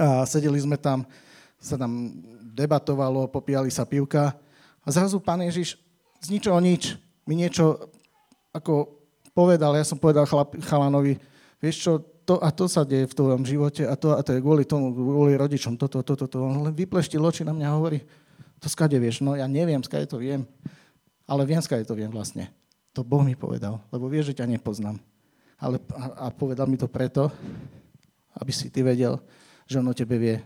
a 0.00 0.24
sedeli 0.24 0.56
sme 0.56 0.80
tam, 0.80 1.04
sa 1.60 1.76
tam 1.76 2.10
debatovalo, 2.56 3.28
popíjali 3.28 3.68
sa 3.68 3.84
pivka 3.84 4.32
a 4.82 4.88
zrazu 4.88 5.20
pán 5.20 5.44
Ježiš 5.44 5.78
z 6.22 6.26
ničoho 6.32 6.58
nič 6.58 6.96
mi 7.28 7.38
niečo 7.38 7.90
ako 8.50 9.01
povedal, 9.32 9.76
ja 9.76 9.84
som 9.84 9.96
povedal 10.00 10.28
chlap, 10.28 10.56
chalanovi, 10.64 11.16
vieš 11.60 11.76
čo, 11.84 11.92
to 12.22 12.38
a 12.38 12.54
to 12.54 12.70
sa 12.70 12.86
deje 12.86 13.10
v 13.10 13.16
tvojom 13.18 13.42
živote 13.42 13.82
a 13.82 13.98
to, 13.98 14.14
a 14.14 14.20
to 14.22 14.38
je 14.38 14.44
kvôli 14.44 14.62
tomu, 14.62 14.94
kvôli 14.94 15.34
rodičom, 15.34 15.74
toto, 15.74 16.00
toto, 16.06 16.30
toto. 16.30 16.46
On 16.46 16.70
len 16.70 16.74
vypleštil 16.76 17.18
oči 17.18 17.42
na 17.42 17.50
mňa 17.50 17.66
a 17.66 17.76
hovorí, 17.76 17.98
to 18.62 18.70
skade 18.70 18.94
vieš, 18.94 19.26
no 19.26 19.34
ja 19.34 19.50
neviem, 19.50 19.82
skade 19.82 20.06
to 20.06 20.22
viem, 20.22 20.46
ale 21.26 21.42
viem, 21.42 21.58
skade 21.58 21.82
to 21.82 21.98
viem 21.98 22.12
vlastne. 22.12 22.46
To 22.94 23.02
Boh 23.02 23.24
mi 23.24 23.34
povedal, 23.34 23.82
lebo 23.90 24.06
vie, 24.06 24.22
že 24.22 24.36
ťa 24.36 24.46
nepoznám. 24.46 25.00
Ale, 25.58 25.80
a, 25.96 26.28
a 26.28 26.34
povedal 26.34 26.68
mi 26.68 26.78
to 26.78 26.86
preto, 26.86 27.32
aby 28.36 28.52
si 28.52 28.68
ty 28.68 28.84
vedel, 28.84 29.18
že 29.66 29.80
on 29.80 29.88
o 29.88 29.96
tebe 29.96 30.18
vie. 30.20 30.36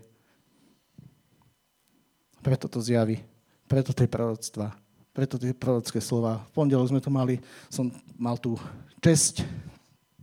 Preto 2.41 2.71
to 2.71 2.79
zjaví. 2.79 3.19
Preto 3.67 3.91
tie 3.91 4.07
proroctva. 4.07 4.86
Preto 5.17 5.41
tie 5.41 5.57
prorocké 5.57 5.97
slova. 5.97 6.45
V 6.53 6.61
pondelok 6.61 6.93
sme 6.93 7.01
to 7.01 7.09
mali, 7.09 7.41
som 7.73 7.89
mal 8.21 8.37
tú 8.37 8.61
česť 9.01 9.41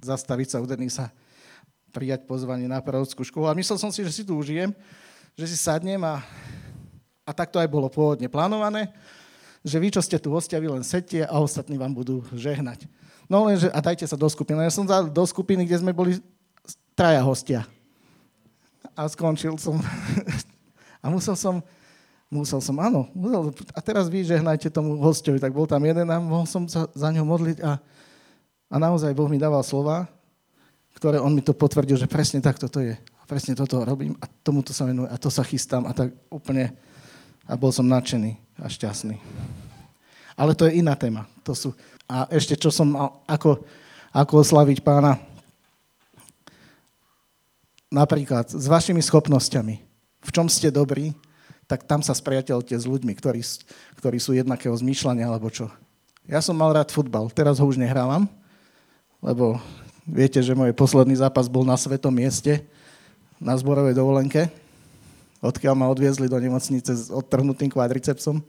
zastaviť 0.05 0.53
sa 0.53 0.61
u 0.61 0.69
Denisa, 0.69 1.09
prijať 1.89 2.29
pozvanie 2.29 2.69
na 2.69 2.77
prorockú 2.77 3.25
školu. 3.25 3.49
A 3.49 3.57
myslel 3.57 3.81
som 3.81 3.89
si, 3.89 4.05
že 4.05 4.13
si 4.13 4.21
tu 4.21 4.37
užijem, 4.37 4.69
že 5.33 5.49
si 5.49 5.57
sadnem 5.57 5.97
a, 6.05 6.21
a 7.25 7.31
tak 7.33 7.49
to 7.49 7.57
aj 7.57 7.65
bolo 7.65 7.89
pôvodne 7.89 8.29
plánované 8.29 8.93
že 9.63 9.79
vy, 9.79 9.95
čo 9.95 10.03
ste 10.03 10.19
tu 10.19 10.27
hostia, 10.35 10.59
vy 10.59 10.67
len 10.67 10.83
sedte 10.83 11.23
a 11.23 11.39
ostatní 11.39 11.79
vám 11.79 11.95
budú 11.95 12.19
žehnať. 12.35 12.83
No 13.31 13.47
lenže, 13.47 13.71
a 13.71 13.79
dajte 13.79 14.03
sa 14.03 14.19
do 14.19 14.27
skupiny. 14.27 14.59
Ja 14.59 14.75
som 14.75 14.83
dal 14.83 15.07
do 15.07 15.23
skupiny, 15.23 15.63
kde 15.63 15.79
sme 15.79 15.95
boli 15.95 16.19
traja 16.91 17.23
hostia. 17.23 17.63
A 18.91 19.07
skončil 19.07 19.55
som. 19.55 19.79
a 21.03 21.07
musel 21.07 21.39
som, 21.39 21.63
musel 22.33 22.57
som, 22.57 22.73
áno, 22.81 23.05
musel, 23.13 23.53
a 23.71 23.79
teraz 23.79 24.09
vy 24.09 24.25
žehnajte 24.25 24.73
tomu 24.73 24.97
hostovi. 24.97 25.37
Tak 25.37 25.53
bol 25.53 25.69
tam 25.69 25.85
jeden 25.85 26.09
a 26.09 26.17
mohol 26.17 26.49
som 26.49 26.65
sa 26.65 26.89
za 26.91 27.13
ňo 27.13 27.21
modliť 27.21 27.61
a, 27.61 27.77
a 28.73 28.75
naozaj 28.81 29.13
Boh 29.13 29.29
mi 29.29 29.37
dával 29.37 29.61
slova, 29.61 30.09
ktoré 30.97 31.21
on 31.21 31.31
mi 31.37 31.45
to 31.45 31.53
potvrdil, 31.53 31.95
že 31.95 32.09
presne 32.09 32.41
takto 32.41 32.65
to 32.65 32.81
je. 32.81 32.97
A 32.97 33.23
presne 33.29 33.53
toto 33.53 33.79
robím 33.85 34.17
a 34.19 34.25
tomuto 34.41 34.73
sa 34.73 34.89
venujem 34.89 35.13
a 35.13 35.21
to 35.21 35.29
sa 35.29 35.45
chystám 35.45 35.85
a 35.85 35.93
tak 35.93 36.11
úplne 36.27 36.73
a 37.47 37.53
bol 37.55 37.71
som 37.71 37.87
nadšený 37.87 38.35
a 38.59 38.67
šťastný. 38.67 39.15
Ale 40.33 40.57
to 40.57 40.65
je 40.65 40.81
iná 40.81 40.97
téma. 40.97 41.29
To 41.45 41.53
sú... 41.53 41.69
A 42.09 42.27
ešte, 42.33 42.57
čo 42.57 42.73
som 42.73 42.89
mal, 42.89 43.21
ako, 43.29 43.63
ako 44.11 44.33
oslaviť 44.41 44.81
pána. 44.81 45.21
Napríklad 47.93 48.49
s 48.49 48.65
vašimi 48.65 48.99
schopnosťami. 48.99 49.75
V 50.23 50.29
čom 50.33 50.49
ste 50.49 50.73
dobrí, 50.73 51.13
tak 51.73 51.89
tam 51.89 52.05
sa 52.05 52.13
spriateľte 52.13 52.77
s 52.77 52.85
ľuďmi, 52.85 53.17
ktorí, 53.17 53.41
ktorí 53.97 54.17
sú 54.21 54.37
jednakého 54.37 54.77
zmýšľania 54.77 55.25
alebo 55.25 55.49
čo. 55.49 55.73
Ja 56.29 56.37
som 56.37 56.53
mal 56.53 56.69
rád 56.69 56.93
futbal, 56.93 57.33
teraz 57.33 57.57
ho 57.57 57.65
už 57.65 57.81
nehrávam, 57.81 58.29
lebo 59.17 59.57
viete, 60.05 60.37
že 60.37 60.53
môj 60.53 60.69
posledný 60.77 61.17
zápas 61.17 61.49
bol 61.49 61.65
na 61.65 61.73
svetom 61.73 62.13
mieste, 62.13 62.61
na 63.41 63.57
zborovej 63.57 63.97
dovolenke 63.97 64.53
odkiaľ 65.43 65.75
ma 65.75 65.91
odviezli 65.91 66.31
do 66.31 66.39
nemocnice 66.39 66.91
s 66.95 67.11
odtrhnutým 67.11 67.67
kvadricepsom. 67.67 68.39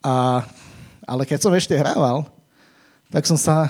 A, 0.00 0.40
ale 1.04 1.22
keď 1.28 1.44
som 1.44 1.52
ešte 1.52 1.76
hrával, 1.76 2.24
tak 3.12 3.28
som 3.28 3.36
sa... 3.36 3.68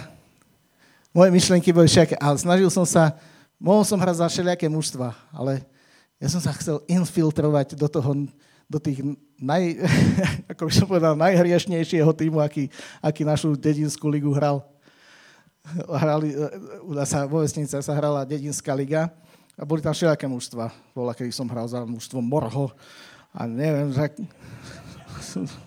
Moje 1.11 1.33
myšlienky 1.33 1.73
boli 1.75 1.91
všaké, 1.91 2.15
ale 2.23 2.39
snažil 2.39 2.71
som 2.71 2.87
sa... 2.87 3.19
Mohol 3.59 3.83
som 3.89 3.99
hrať 3.99 4.17
za 4.23 4.27
všelijaké 4.31 4.71
mužstva, 4.71 5.17
ale 5.35 5.67
ja 6.17 6.29
som 6.33 6.41
sa 6.41 6.53
chcel 6.57 6.81
infiltrovať 6.89 7.77
do 7.77 7.89
toho, 7.89 8.11
do 8.67 8.79
tých 8.81 9.05
naj, 9.37 9.85
ako 10.53 10.63
by 10.69 10.73
som 10.73 10.87
povedal, 10.89 11.13
najhriešnejšieho 11.15 12.09
týmu, 12.17 12.41
aký, 12.41 12.73
aký 13.05 13.23
našu 13.23 13.53
dedinskú 13.55 14.09
ligu 14.09 14.33
hral. 14.33 14.65
Hrali, 15.91 16.33
u 16.87 16.95
nás 16.95 17.11
sa, 17.11 17.27
vo 17.27 17.43
vesnice 17.43 17.75
sa 17.75 17.93
hrala 17.93 18.23
dedinská 18.25 18.71
liga 18.73 19.11
a 19.59 19.63
boli 19.67 19.83
tam 19.83 19.93
všelijaké 19.93 20.25
mužstva. 20.31 20.71
Bola, 20.95 21.13
keď 21.13 21.35
som 21.35 21.51
hral 21.51 21.67
za 21.67 21.83
mužstvo 21.83 22.23
Morho 22.23 22.73
a 23.35 23.45
neviem, 23.45 23.93
že... 23.93 24.07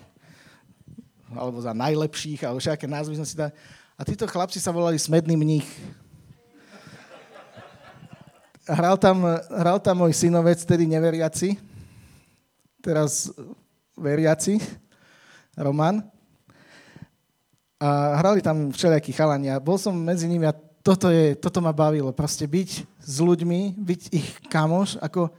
alebo 1.30 1.62
za 1.62 1.70
najlepších, 1.70 2.42
alebo 2.42 2.58
všelijaké 2.58 2.90
názvy 2.90 3.14
som 3.14 3.28
si 3.28 3.38
dal. 3.38 3.54
A 3.94 4.02
títo 4.02 4.26
chlapci 4.26 4.58
sa 4.58 4.74
volali 4.74 4.98
Smedný 4.98 5.36
mních. 5.36 5.68
Hral 8.68 9.00
tam, 9.00 9.24
hral 9.48 9.78
tam 9.80 10.04
môj 10.04 10.12
synovec, 10.12 10.60
tedy 10.68 10.84
neveriaci, 10.84 11.56
teraz 12.84 13.32
veriaci, 13.96 14.60
Roman. 15.56 16.04
A 17.80 18.20
hrali 18.20 18.44
tam 18.44 18.68
všelijakí 18.68 19.16
chalania. 19.16 19.56
Bol 19.56 19.80
som 19.80 19.96
medzi 19.96 20.28
nimi 20.28 20.44
a 20.44 20.52
toto, 20.84 21.08
je, 21.08 21.32
toto 21.36 21.64
ma 21.64 21.72
bavilo. 21.72 22.12
Proste 22.12 22.44
byť 22.44 22.70
s 23.00 23.16
ľuďmi, 23.20 23.80
byť 23.80 24.02
ich 24.12 24.28
kamoš. 24.52 25.00
Ako... 25.00 25.32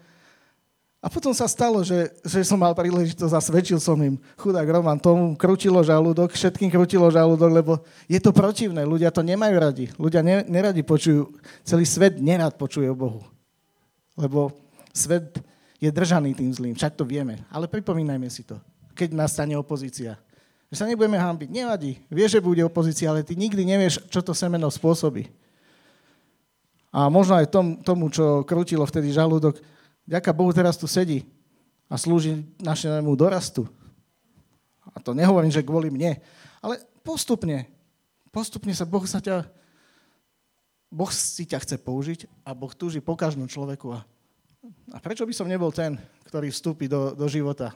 A 1.01 1.10
potom 1.10 1.34
sa 1.34 1.50
stalo, 1.50 1.81
že, 1.81 2.13
že 2.22 2.46
som 2.46 2.62
mal 2.62 2.77
príležitosť 2.77 3.34
a 3.34 3.41
svedčil 3.41 3.81
som 3.81 3.98
im. 4.05 4.22
Chudák 4.38 4.70
Roman, 4.70 5.01
tomu 5.01 5.34
krutilo 5.34 5.81
žalúdok, 5.81 6.29
všetkým 6.29 6.70
krutilo 6.70 7.10
žalúdok, 7.10 7.50
lebo 7.50 7.74
je 8.05 8.22
to 8.22 8.29
protivné. 8.29 8.86
Ľudia 8.86 9.10
to 9.10 9.25
nemajú 9.25 9.55
radi. 9.58 9.86
Ľudia 9.98 10.22
ne, 10.22 10.46
neradi 10.46 10.86
počujú, 10.86 11.34
celý 11.65 11.89
svet 11.89 12.22
nerad 12.22 12.53
počuje 12.53 12.86
o 12.86 12.93
Bohu. 12.93 13.25
Lebo 14.13 14.53
svet 14.93 15.41
je 15.81 15.89
držaný 15.89 16.38
tým 16.38 16.53
zlým, 16.53 16.74
však 16.77 16.93
to 16.93 17.01
vieme. 17.01 17.41
Ale 17.50 17.65
pripomínajme 17.65 18.29
si 18.29 18.46
to, 18.46 18.62
keď 18.93 19.17
nastane 19.17 19.58
opozícia 19.58 20.22
že 20.72 20.79
sa 20.79 20.88
nebudeme 20.88 21.20
hambiť. 21.20 21.51
Nevadí. 21.51 22.00
Vieš, 22.08 22.39
že 22.39 22.48
bude 22.48 22.63
opozícia, 22.63 23.12
ale 23.12 23.27
ty 23.27 23.36
nikdy 23.36 23.67
nevieš, 23.67 24.08
čo 24.08 24.24
to 24.24 24.31
semeno 24.31 24.72
spôsobí. 24.72 25.27
A 26.96 27.12
možno 27.12 27.36
aj 27.36 27.51
tom, 27.51 27.75
tomu, 27.84 28.08
čo 28.08 28.48
krutilo 28.48 28.88
vtedy 28.88 29.12
žalúdok, 29.12 29.60
ďaká 30.12 30.36
Bohu 30.36 30.51
teraz 30.51 30.75
tu 30.75 30.91
sedí 30.91 31.24
a 31.88 31.96
slúži 31.96 32.44
našemu 32.60 33.15
dorastu. 33.15 33.63
A 34.91 35.00
to 35.00 35.15
nehovorím, 35.15 35.48
že 35.48 35.63
kvôli 35.63 35.88
mne, 35.88 36.20
ale 36.60 36.84
postupne, 37.00 37.63
postupne 38.27 38.75
sa 38.75 38.84
Boh 38.84 39.08
sa 39.08 39.24
ťa, 39.24 39.48
Boh 40.91 41.08
si 41.08 41.48
ťa 41.48 41.63
chce 41.63 41.80
použiť 41.80 42.27
a 42.44 42.51
Boh 42.51 42.75
túži 42.75 43.00
po 43.00 43.15
každom 43.15 43.48
človeku. 43.48 43.96
A, 43.96 44.03
a 44.91 44.98
prečo 45.00 45.24
by 45.24 45.32
som 45.32 45.48
nebol 45.48 45.72
ten, 45.72 45.96
ktorý 46.27 46.51
vstúpi 46.51 46.91
do, 46.91 47.15
do 47.15 47.32
života? 47.32 47.72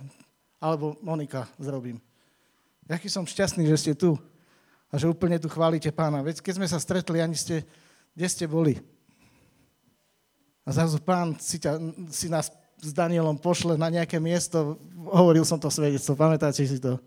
Alebo 0.59 0.99
Monika 0.99 1.47
zrobím. 1.55 2.03
Jaký 2.85 3.07
som 3.07 3.23
šťastný, 3.23 3.63
že 3.65 3.79
ste 3.79 3.93
tu 3.95 4.19
a 4.91 4.99
že 4.99 5.09
úplne 5.09 5.39
tu 5.39 5.47
chválite 5.47 5.89
pána. 5.89 6.21
Veď 6.21 6.43
keď 6.43 6.53
sme 6.59 6.67
sa 6.67 6.77
stretli, 6.77 7.23
ani 7.23 7.33
ste, 7.33 7.63
kde 8.13 8.27
ste 8.27 8.45
boli? 8.45 8.77
A 10.65 10.73
zrazu 10.73 10.97
pán 10.97 11.37
si, 11.37 11.61
ťa, 11.61 11.77
si 12.09 12.25
nás 12.25 12.49
s 12.81 12.91
Danielom 12.91 13.37
pošle 13.37 13.77
na 13.77 13.87
nejaké 13.93 14.17
miesto. 14.17 14.81
Hovoril 15.13 15.45
som 15.45 15.61
to 15.61 15.69
svedectvo, 15.69 16.17
pamätáte 16.17 16.65
si 16.65 16.81
to? 16.81 16.97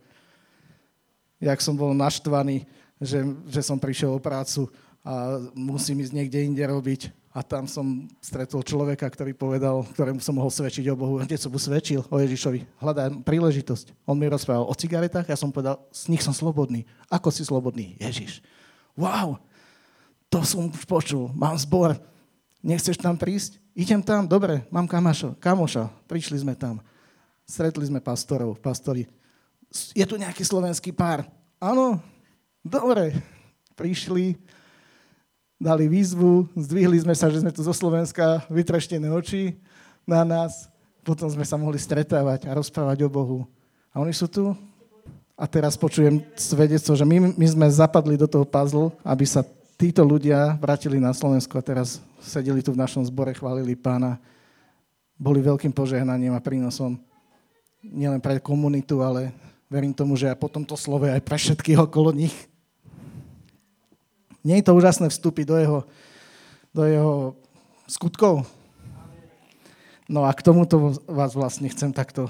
Jak 1.43 1.59
som 1.59 1.75
bol 1.75 1.91
naštvaný, 1.91 2.67
že, 3.03 3.23
že 3.51 3.61
som 3.63 3.79
prišiel 3.79 4.15
o 4.15 4.23
prácu 4.23 4.71
a 5.03 5.43
musím 5.55 6.03
ísť 6.03 6.15
niekde 6.15 6.39
inde 6.47 6.63
robiť. 6.63 7.11
A 7.31 7.45
tam 7.47 7.71
som 7.71 8.11
stretol 8.19 8.67
človeka, 8.67 9.07
ktorý 9.07 9.31
povedal, 9.31 9.87
ktorému 9.95 10.19
som 10.19 10.35
mohol 10.35 10.51
svedčiť 10.51 10.91
o 10.91 10.99
Bohu. 10.99 11.23
Hneď 11.23 11.39
som 11.39 11.55
mu 11.55 11.61
svedčil 11.61 12.03
o 12.11 12.17
Ježišovi. 12.19 12.67
Hľadám 12.83 13.23
príležitosť. 13.23 13.95
On 14.11 14.19
mi 14.19 14.27
rozprával 14.27 14.67
o 14.67 14.75
cigaretách, 14.75 15.31
ja 15.31 15.39
som 15.39 15.55
povedal, 15.55 15.79
z 15.95 16.11
nich 16.11 16.25
som 16.25 16.35
slobodný. 16.35 16.83
Ako 17.07 17.31
si 17.31 17.47
slobodný? 17.47 17.95
Ježiš. 18.03 18.43
Wow, 18.99 19.39
to 20.27 20.43
som 20.43 20.67
počul. 20.91 21.31
Mám 21.39 21.63
zbor. 21.63 21.95
Nechceš 22.63 22.99
tam 22.99 23.15
prísť? 23.15 23.63
Idem 23.79 24.03
tam, 24.03 24.27
dobre, 24.27 24.67
mám 24.75 24.91
kamašo, 24.91 25.39
kamoša. 25.39 25.87
Prišli 26.11 26.43
sme 26.43 26.59
tam. 26.59 26.83
Stretli 27.47 27.87
sme 27.87 28.03
pastorov, 28.03 28.59
pastori. 28.59 29.07
Je 29.95 30.03
tu 30.03 30.19
nejaký 30.19 30.43
slovenský 30.43 30.91
pár. 30.91 31.23
áno, 31.63 32.03
dobre. 32.67 33.15
Prišli, 33.79 34.35
dali 35.59 35.87
výzvu, 35.87 36.51
zdvihli 36.55 36.99
sme 37.03 37.15
sa, 37.15 37.31
že 37.31 37.43
sme 37.43 37.55
tu 37.55 37.63
zo 37.63 37.75
Slovenska, 37.75 38.43
vytreštené 38.51 39.07
oči 39.11 39.59
na 40.03 40.27
nás. 40.27 40.67
Potom 41.07 41.31
sme 41.31 41.47
sa 41.47 41.55
mohli 41.55 41.79
stretávať 41.79 42.51
a 42.51 42.55
rozprávať 42.59 43.07
o 43.07 43.09
Bohu. 43.11 43.39
A 43.95 44.03
oni 44.03 44.15
sú 44.15 44.27
tu. 44.27 44.55
A 45.39 45.47
teraz 45.47 45.79
počujem 45.79 46.19
svedectvo, 46.35 46.99
že 46.99 47.07
my, 47.07 47.39
my 47.39 47.47
sme 47.47 47.67
zapadli 47.71 48.19
do 48.19 48.27
toho 48.27 48.43
puzzle, 48.43 48.91
aby 49.07 49.23
sa 49.23 49.47
títo 49.79 50.03
ľudia 50.03 50.59
vrátili 50.59 50.99
na 50.99 51.15
Slovensko 51.15 51.55
a 51.55 51.63
teraz 51.63 52.03
sedeli 52.19 52.67
tu 52.67 52.75
v 52.75 52.83
našom 52.83 53.07
zbore, 53.07 53.31
chválili 53.31 53.79
pána. 53.79 54.19
Boli 55.15 55.39
veľkým 55.39 55.71
požehnaním 55.71 56.35
a 56.35 56.43
prínosom 56.43 56.99
nielen 57.79 58.19
pre 58.19 58.43
komunitu, 58.43 58.99
ale 59.07 59.31
verím 59.71 59.95
tomu, 59.95 60.19
že 60.19 60.27
aj 60.27 60.39
po 60.43 60.51
tomto 60.51 60.75
slove 60.75 61.07
aj 61.07 61.23
pre 61.23 61.39
všetkých 61.39 61.79
okolo 61.87 62.11
nich. 62.11 62.35
Nie 64.43 64.59
je 64.59 64.67
to 64.67 64.75
úžasné 64.75 65.07
vstúpiť 65.15 65.47
do 65.47 65.57
jeho, 65.59 65.79
do 66.75 66.83
jeho 66.83 67.15
skutkov? 67.87 68.43
No 70.11 70.27
a 70.27 70.35
k 70.35 70.43
tomuto 70.43 70.99
vás 71.07 71.39
vlastne 71.39 71.71
chcem 71.71 71.95
takto... 71.95 72.27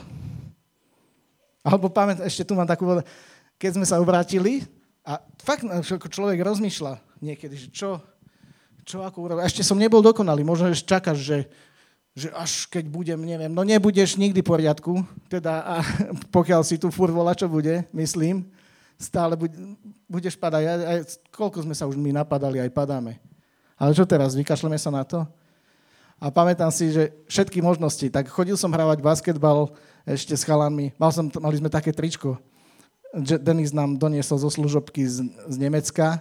Alebo 1.65 1.89
pamäť, 1.93 2.25
ešte 2.29 2.45
tu 2.45 2.53
mám 2.53 2.69
takú... 2.69 2.85
Keď 3.61 3.71
sme 3.77 3.87
sa 3.89 4.01
obrátili, 4.01 4.65
a 5.09 5.25
fakt 5.41 5.65
človek 6.13 6.37
rozmýšľa 6.45 7.01
niekedy, 7.25 7.57
že 7.57 7.69
čo, 7.73 7.97
čo 8.85 9.01
ako 9.01 9.25
urobiť. 9.25 9.49
Ešte 9.49 9.65
som 9.65 9.81
nebol 9.81 10.05
dokonalý, 10.05 10.45
možno 10.45 10.69
ešte 10.69 10.85
čakáš, 10.85 11.25
že, 11.25 11.39
že 12.13 12.29
až 12.37 12.69
keď 12.69 12.85
budem, 12.93 13.17
neviem, 13.25 13.49
no 13.49 13.65
nebudeš 13.65 14.21
nikdy 14.21 14.45
v 14.45 14.51
poriadku, 14.53 15.01
teda 15.33 15.65
a 15.65 15.75
pokiaľ 16.37 16.61
si 16.61 16.77
tu 16.77 16.93
furt 16.93 17.09
volá, 17.09 17.33
čo 17.33 17.49
bude, 17.49 17.89
myslím, 17.97 18.45
stále 19.01 19.33
bude, 19.33 19.57
budeš 20.05 20.37
padať. 20.37 20.63
Aj, 20.69 20.79
aj, 20.85 20.99
koľko 21.33 21.65
sme 21.65 21.73
sa 21.73 21.89
už 21.89 21.97
my 21.97 22.13
napadali, 22.13 22.61
aj 22.61 22.69
padáme. 22.69 23.17
Ale 23.81 23.97
čo 23.97 24.05
teraz, 24.05 24.37
vykašleme 24.37 24.77
sa 24.77 24.93
na 24.93 25.09
to? 25.09 25.25
A 26.21 26.29
pamätám 26.35 26.69
si, 26.69 26.93
že 26.93 27.15
všetky 27.31 27.65
možnosti. 27.65 28.11
Tak 28.11 28.29
chodil 28.29 28.59
som 28.59 28.75
hravať 28.75 29.01
basketbal 29.01 29.73
ešte 30.03 30.35
s 30.35 30.43
chalanmi. 30.43 30.91
Mal 30.99 31.11
som, 31.15 31.31
mali 31.39 31.57
sme 31.63 31.71
také 31.71 31.95
tričko 31.95 32.37
Denis 33.17 33.73
nám 33.73 33.97
doniesol 33.97 34.37
zo 34.37 34.51
služobky 34.53 35.01
z, 35.09 35.25
z 35.49 35.57
Nemecka. 35.57 36.21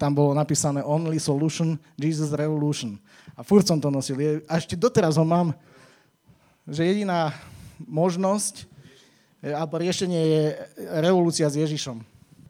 Tam 0.00 0.12
bolo 0.12 0.32
napísané 0.32 0.80
Only 0.80 1.20
Solution, 1.20 1.76
Jesus 2.00 2.32
Revolution. 2.32 2.96
A 3.36 3.44
furt 3.44 3.68
som 3.68 3.76
to 3.76 3.92
nosil. 3.92 4.16
A 4.48 4.56
ešte 4.56 4.76
doteraz 4.76 5.20
ho 5.20 5.24
mám, 5.24 5.52
že 6.64 6.84
jediná 6.84 7.36
možnosť 7.84 8.64
e, 9.44 9.52
alebo 9.52 9.76
riešenie 9.76 10.20
je 10.20 10.42
revolúcia 11.04 11.48
s 11.48 11.60
Ježišom. 11.60 12.00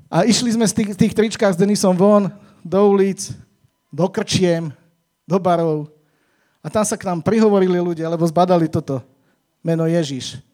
A 0.06 0.22
išli 0.22 0.54
sme 0.54 0.66
z 0.66 0.74
tých, 0.74 0.90
tých 0.94 1.14
tričkách 1.14 1.58
s 1.58 1.60
Denisom 1.60 1.98
von, 1.98 2.30
do 2.62 2.80
ulic, 2.86 3.34
do 3.90 4.06
krčiem, 4.06 4.70
do 5.26 5.38
barov. 5.42 5.90
A 6.62 6.70
tam 6.70 6.86
sa 6.86 6.94
k 6.94 7.06
nám 7.06 7.26
prihovorili 7.26 7.78
ľudia, 7.78 8.06
lebo 8.06 8.22
zbadali 8.26 8.70
toto 8.70 9.02
meno 9.66 9.82
Ježiš 9.86 10.45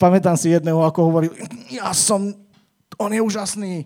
pamätám 0.00 0.32
si 0.40 0.56
jedného, 0.56 0.80
ako 0.80 1.12
hovoril, 1.12 1.32
ja 1.68 1.92
som, 1.92 2.32
on 2.96 3.12
je 3.12 3.20
úžasný, 3.20 3.84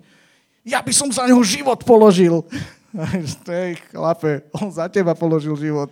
ja 0.63 0.79
by 0.79 0.95
som 0.95 1.11
za 1.11 1.27
neho 1.27 1.43
život 1.43 1.83
položil. 1.83 2.47
Tej 3.49 3.83
chlape, 3.91 4.47
on 4.55 4.71
za 4.71 4.87
teba 4.87 5.19
položil 5.19 5.59
život. 5.59 5.91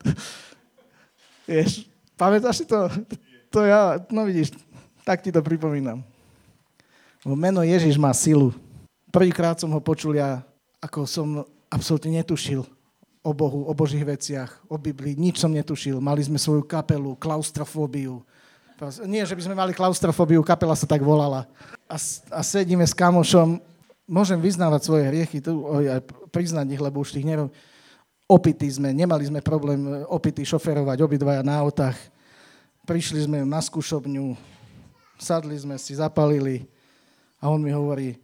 Vieš, 1.50 1.84
pamätáš 2.16 2.64
si 2.64 2.66
to? 2.66 2.88
To 3.52 3.68
ja, 3.68 4.00
no 4.08 4.24
vidíš, 4.24 4.56
tak 5.04 5.20
ti 5.20 5.28
to 5.28 5.44
pripomínam. 5.44 6.00
Meno 7.20 7.60
Ježiš 7.60 8.00
má 8.00 8.16
silu. 8.16 8.56
Prvýkrát 9.12 9.60
som 9.60 9.68
ho 9.76 9.80
počul 9.82 10.16
ja, 10.16 10.40
ako 10.80 11.04
som 11.04 11.44
absolútne 11.68 12.16
netušil 12.16 12.64
o 13.20 13.30
Bohu, 13.36 13.68
o 13.68 13.72
Božích 13.76 14.06
veciach, 14.06 14.64
o 14.72 14.80
Biblii. 14.80 15.18
Nič 15.18 15.36
som 15.36 15.52
netušil. 15.52 16.00
Mali 16.00 16.24
sme 16.24 16.40
svoju 16.40 16.64
kapelu, 16.64 17.12
klaustrofóbiu. 17.20 18.24
Nie, 19.04 19.28
že 19.28 19.36
by 19.36 19.42
sme 19.44 19.52
mali 19.52 19.76
klaustrofóbiu, 19.76 20.40
kapela 20.40 20.72
sa 20.72 20.88
tak 20.88 21.04
volala. 21.04 21.44
A, 21.84 22.00
a 22.32 22.40
sedíme 22.40 22.84
s 22.88 22.96
kamošom, 22.96 23.60
môžem 24.08 24.40
vyznávať 24.40 24.80
svoje 24.88 25.04
hriechy, 25.04 25.44
tu 25.44 25.68
aj 25.68 26.00
priznať 26.32 26.66
ich, 26.72 26.80
lebo 26.80 27.04
už 27.04 27.12
tých 27.12 27.28
nerov... 27.28 27.52
Opity 28.30 28.70
sme, 28.70 28.94
nemali 28.94 29.26
sme 29.26 29.42
problém 29.42 29.82
e, 29.90 30.06
opity 30.06 30.46
šoferovať 30.46 31.02
obidvaja 31.02 31.42
na 31.42 31.58
autách. 31.58 31.98
Prišli 32.86 33.26
sme 33.26 33.42
na 33.42 33.58
skúšobňu, 33.58 34.38
sadli 35.18 35.58
sme 35.58 35.74
si, 35.82 35.98
zapalili 35.98 36.62
a 37.42 37.50
on 37.50 37.58
mi 37.58 37.74
hovorí, 37.74 38.22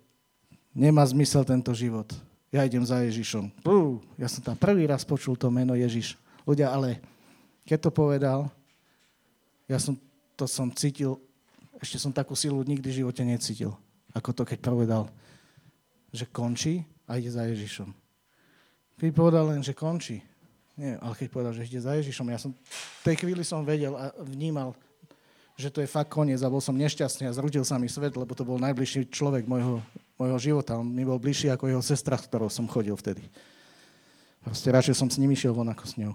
nemá 0.70 1.02
zmysel 1.02 1.42
tento 1.42 1.74
život. 1.74 2.06
Ja 2.54 2.62
idem 2.62 2.86
za 2.86 3.02
Ježišom. 3.02 3.50
Pú, 3.66 3.98
ja 4.14 4.30
som 4.30 4.46
tam 4.46 4.54
prvý 4.54 4.86
raz 4.86 5.02
počul 5.02 5.34
to 5.34 5.50
meno 5.50 5.74
Ježiš. 5.74 6.14
Ľudia, 6.46 6.70
ale 6.70 7.02
keď 7.66 7.78
to 7.84 7.90
povedal, 7.90 8.46
ja 9.66 9.82
som 9.82 9.98
to 10.36 10.44
som 10.44 10.68
cítil, 10.70 11.16
ešte 11.80 11.96
som 11.96 12.12
takú 12.12 12.36
silu 12.36 12.60
nikdy 12.60 12.86
v 12.92 12.98
živote 13.04 13.24
necítil, 13.24 13.72
ako 14.12 14.30
to, 14.36 14.42
keď 14.44 14.58
povedal, 14.60 15.02
že 16.12 16.28
končí 16.28 16.84
a 17.08 17.16
ide 17.16 17.32
za 17.32 17.44
Ježišom. 17.48 17.88
Keď 18.96 19.12
povedal 19.12 19.52
len, 19.52 19.60
že 19.60 19.76
končí, 19.76 20.20
nie, 20.76 20.92
ale 21.00 21.16
keď 21.16 21.28
povedal, 21.32 21.52
že 21.56 21.64
ide 21.64 21.80
za 21.80 21.96
Ježišom, 21.96 22.28
ja 22.28 22.38
som, 22.40 22.52
v 22.52 23.02
tej 23.04 23.16
chvíli 23.24 23.40
som 23.44 23.64
vedel 23.64 23.96
a 23.96 24.12
vnímal, 24.20 24.76
že 25.56 25.72
to 25.72 25.80
je 25.80 25.88
fakt 25.88 26.12
koniec 26.12 26.44
a 26.44 26.52
bol 26.52 26.60
som 26.60 26.76
nešťastný 26.76 27.24
a 27.24 27.32
zrudil 27.32 27.64
sa 27.64 27.80
mi 27.80 27.88
svet, 27.88 28.12
lebo 28.12 28.36
to 28.36 28.44
bol 28.44 28.60
najbližší 28.60 29.08
človek 29.08 29.48
môjho, 29.48 29.80
môjho 30.20 30.36
života. 30.36 30.76
On 30.76 30.84
mi 30.84 31.00
bol 31.00 31.16
bližší 31.16 31.48
ako 31.48 31.72
jeho 31.72 31.80
sestra, 31.80 32.20
s 32.20 32.28
ktorou 32.28 32.52
som 32.52 32.68
chodil 32.68 32.92
vtedy. 32.92 33.24
Proste 34.44 34.68
radšej 34.68 35.00
som 35.00 35.08
s 35.08 35.16
ním 35.16 35.32
išiel 35.32 35.56
von 35.56 35.72
ako 35.72 35.84
s 35.88 35.96
ňou. 35.96 36.12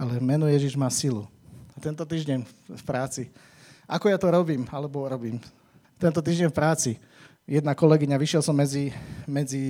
Ale 0.00 0.16
meno 0.24 0.48
Ježiš 0.48 0.72
má 0.72 0.88
silu. 0.88 1.28
A 1.76 1.78
tento 1.84 2.00
týždeň 2.02 2.48
v 2.74 2.82
práci 2.82 3.28
ako 3.88 4.12
ja 4.12 4.20
to 4.20 4.28
robím, 4.28 4.68
alebo 4.68 5.08
robím. 5.08 5.40
Tento 5.96 6.20
týždeň 6.20 6.52
v 6.52 6.58
práci 6.58 6.90
jedna 7.48 7.72
kolegyňa, 7.72 8.20
vyšiel 8.20 8.44
som 8.44 8.52
medzi, 8.52 8.92
medzi 9.24 9.64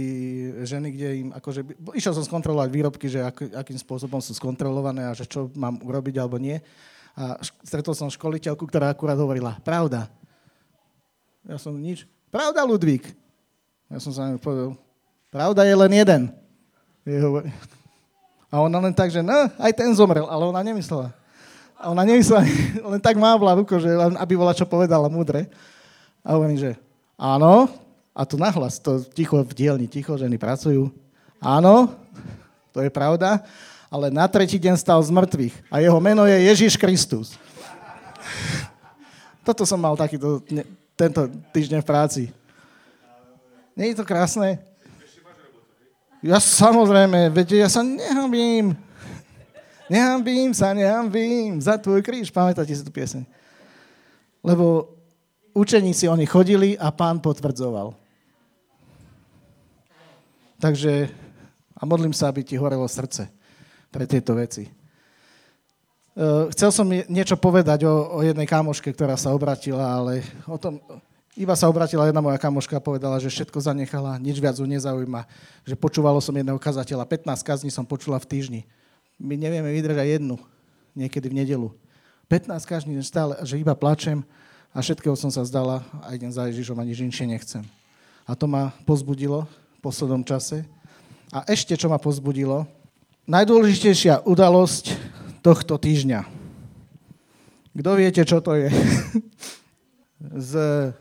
ženy, 0.67 0.89
kde 0.91 1.09
im, 1.23 1.29
akože, 1.31 1.63
išiel 1.95 2.11
som 2.11 2.27
skontrolovať 2.27 2.69
výrobky, 2.75 3.07
že 3.07 3.23
ak, 3.23 3.55
akým 3.55 3.79
spôsobom 3.79 4.19
sú 4.19 4.35
skontrolované 4.35 5.07
a 5.07 5.15
že 5.15 5.31
čo 5.31 5.47
mám 5.55 5.79
urobiť 5.87 6.19
alebo 6.19 6.43
nie. 6.43 6.59
A 7.15 7.39
stretol 7.63 7.95
som 7.95 8.11
školiteľku, 8.11 8.67
ktorá 8.67 8.91
akurát 8.91 9.15
hovorila, 9.15 9.55
pravda. 9.63 10.11
Ja 11.47 11.57
som 11.57 11.79
nič. 11.79 12.03
Pravda, 12.35 12.67
Ludvík. 12.67 13.15
Ja 13.89 14.03
som 14.03 14.11
sa 14.11 14.27
povedal, 14.37 14.75
pravda 15.31 15.63
je 15.65 15.75
len 15.79 15.93
jeden. 15.95 16.23
A 18.53 18.55
ona 18.61 18.79
len 18.83 18.93
tak, 18.93 19.09
že 19.09 19.23
no, 19.23 19.49
aj 19.57 19.73
ten 19.73 19.89
zomrel, 19.95 20.27
ale 20.27 20.45
ona 20.45 20.61
nemyslela. 20.61 21.15
A 21.79 21.95
ona 21.95 22.03
nemyslela, 22.03 22.43
len 22.93 23.01
tak 23.01 23.15
mávla 23.15 23.63
ruko, 23.63 23.79
že 23.79 23.87
aby 23.95 24.35
bola 24.35 24.51
čo 24.51 24.67
povedala 24.67 25.07
múdre. 25.07 25.47
A 26.27 26.35
hovorím, 26.35 26.59
že 26.59 26.75
áno, 27.15 27.71
a 28.11 28.27
tu 28.27 28.35
nahlas, 28.35 28.83
to 28.83 28.99
ticho 29.15 29.39
v 29.47 29.55
dielni, 29.55 29.87
ticho, 29.87 30.19
ženy 30.19 30.35
pracujú. 30.35 30.91
Áno, 31.39 31.95
to 32.75 32.83
je 32.83 32.91
pravda, 32.91 33.47
ale 33.87 34.11
na 34.11 34.27
tretí 34.27 34.59
deň 34.59 34.75
stal 34.75 34.99
z 34.99 35.15
mŕtvych 35.15 35.55
a 35.71 35.79
jeho 35.79 35.99
meno 36.03 36.27
je 36.27 36.51
Ježiš 36.51 36.75
Kristus. 36.75 37.39
Toto 39.47 39.63
som 39.63 39.79
mal 39.79 39.95
takýto, 39.95 40.43
tento 40.99 41.31
týždeň 41.55 41.79
v 41.79 41.87
práci. 41.87 42.23
Nie 43.79 43.95
je 43.95 44.03
to 44.03 44.03
krásne? 44.03 44.59
Ja 46.19 46.43
samozrejme, 46.43 47.31
viete, 47.31 47.55
ja 47.55 47.71
sa 47.71 47.87
nehambím. 47.87 48.88
Nehambím 49.89 50.53
sa, 50.53 50.77
nehambím 50.77 51.57
za 51.65 51.81
tvoj 51.81 52.05
kríž. 52.05 52.29
Pamätáte 52.29 52.77
si 52.77 52.85
tú 52.85 52.93
pieseň? 52.93 53.25
Lebo 54.45 54.93
učeníci 55.57 56.07
oni 56.13 56.29
chodili 56.29 56.77
a 56.77 56.93
pán 56.93 57.25
potvrdzoval. 57.25 57.97
Takže 60.61 61.09
a 61.79 61.83
modlím 61.89 62.13
sa, 62.13 62.29
aby 62.29 62.45
ti 62.45 62.61
horelo 62.61 62.85
srdce 62.85 63.33
pre 63.89 64.05
tieto 64.05 64.37
veci. 64.37 64.67
E, 64.67 64.71
chcel 66.53 66.71
som 66.75 66.85
niečo 66.91 67.39
povedať 67.39 67.87
o, 67.87 68.19
o 68.19 68.21
jednej 68.21 68.45
kamoške, 68.45 68.93
ktorá 68.93 69.15
sa 69.15 69.33
obratila, 69.33 69.87
ale 69.87 70.27
o 70.45 70.59
tom, 70.59 70.83
iba 71.39 71.55
sa 71.55 71.71
obratila 71.71 72.11
jedna 72.11 72.19
moja 72.19 72.37
kamoška 72.37 72.77
a 72.77 72.83
povedala, 72.83 73.23
že 73.23 73.31
všetko 73.31 73.63
zanechala, 73.63 74.19
nič 74.19 74.43
viac 74.43 74.59
ju 74.59 74.67
nezaujíma. 74.67 75.23
Že 75.63 75.79
počúvalo 75.79 76.19
som 76.19 76.35
jedného 76.35 76.59
kazateľa, 76.59 77.07
15 77.07 77.47
kazní 77.47 77.71
som 77.71 77.87
počula 77.87 78.19
v 78.19 78.27
týždni 78.27 78.63
my 79.19 79.35
nevieme 79.35 79.69
vydržať 79.75 80.19
jednu, 80.19 80.39
niekedy 80.95 81.27
v 81.27 81.39
nedelu. 81.43 81.69
15 82.31 82.55
každý 82.65 82.95
deň 82.95 83.05
stále, 83.05 83.35
že 83.43 83.59
iba 83.59 83.75
plačem 83.75 84.23
a 84.71 84.79
všetkého 84.79 85.19
som 85.19 85.33
sa 85.33 85.43
zdala 85.43 85.83
a 86.05 86.15
idem 86.15 86.31
za 86.31 86.47
Ježišom 86.47 86.79
a 86.79 86.87
nič 86.87 87.03
inšie 87.03 87.27
nechcem. 87.27 87.65
A 88.29 88.39
to 88.39 88.47
ma 88.47 88.71
pozbudilo 88.87 89.49
v 89.49 89.79
poslednom 89.81 90.23
čase. 90.23 90.63
A 91.33 91.45
ešte, 91.49 91.75
čo 91.75 91.89
ma 91.89 91.97
pozbudilo, 91.97 92.69
najdôležitejšia 93.29 94.25
udalosť 94.29 94.97
tohto 95.41 95.77
týždňa. 95.81 96.25
Kto 97.79 97.91
viete, 97.97 98.23
čo 98.25 98.39
to 98.45 98.57
je? 98.59 98.69
Z 100.51 100.53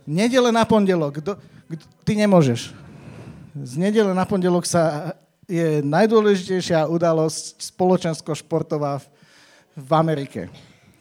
nedele 0.06 0.53
na 0.53 0.63
pondelok. 0.63 1.19
Kto, 1.19 1.32
Ty 2.08 2.12
nemôžeš. 2.15 2.71
Z 3.58 3.73
nedele 3.75 4.15
na 4.15 4.23
pondelok 4.23 4.63
sa 4.63 5.12
je 5.47 5.79
najdôležitejšia 5.79 6.91
udalosť 6.91 7.63
spoločensko-športová 7.71 8.99
v, 8.99 9.05
v 9.79 9.91
Amerike. 9.95 10.41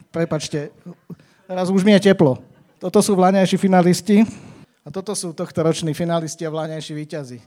Prepačte, 0.07 0.71
teraz 1.43 1.67
už 1.67 1.83
mi 1.83 1.91
je 1.99 2.09
teplo. 2.11 2.39
Toto 2.79 3.03
sú 3.03 3.11
vláňajší 3.19 3.59
finalisti 3.59 4.23
a 4.81 4.87
toto 4.87 5.11
sú 5.11 5.35
tohto 5.35 5.59
roční 5.67 5.91
finalisti 5.91 6.47
a 6.47 6.53
vláňajší 6.53 6.93
výťazí. 6.95 7.39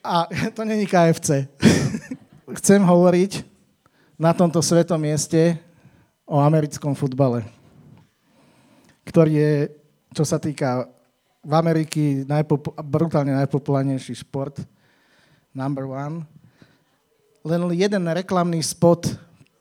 A 0.00 0.24
to 0.56 0.64
není 0.64 0.88
KFC. 0.88 1.44
Chcem 2.64 2.80
hovoriť 2.80 3.44
na 4.16 4.32
tomto 4.32 4.64
svetom 4.64 4.96
mieste 4.96 5.60
o 6.24 6.40
americkom 6.40 6.96
futbale, 6.96 7.44
ktorý 9.04 9.32
je, 9.36 9.52
čo 10.16 10.24
sa 10.24 10.40
týka 10.40 10.88
v 11.44 11.52
Ameriky 11.52 12.24
najpop- 12.24 12.72
brutálne 12.80 13.36
najpopulárnejší 13.36 14.24
šport, 14.24 14.64
number 15.52 15.84
one. 15.84 16.24
Len 17.48 17.72
jeden 17.72 18.04
reklamný 18.04 18.60
spot 18.60 19.08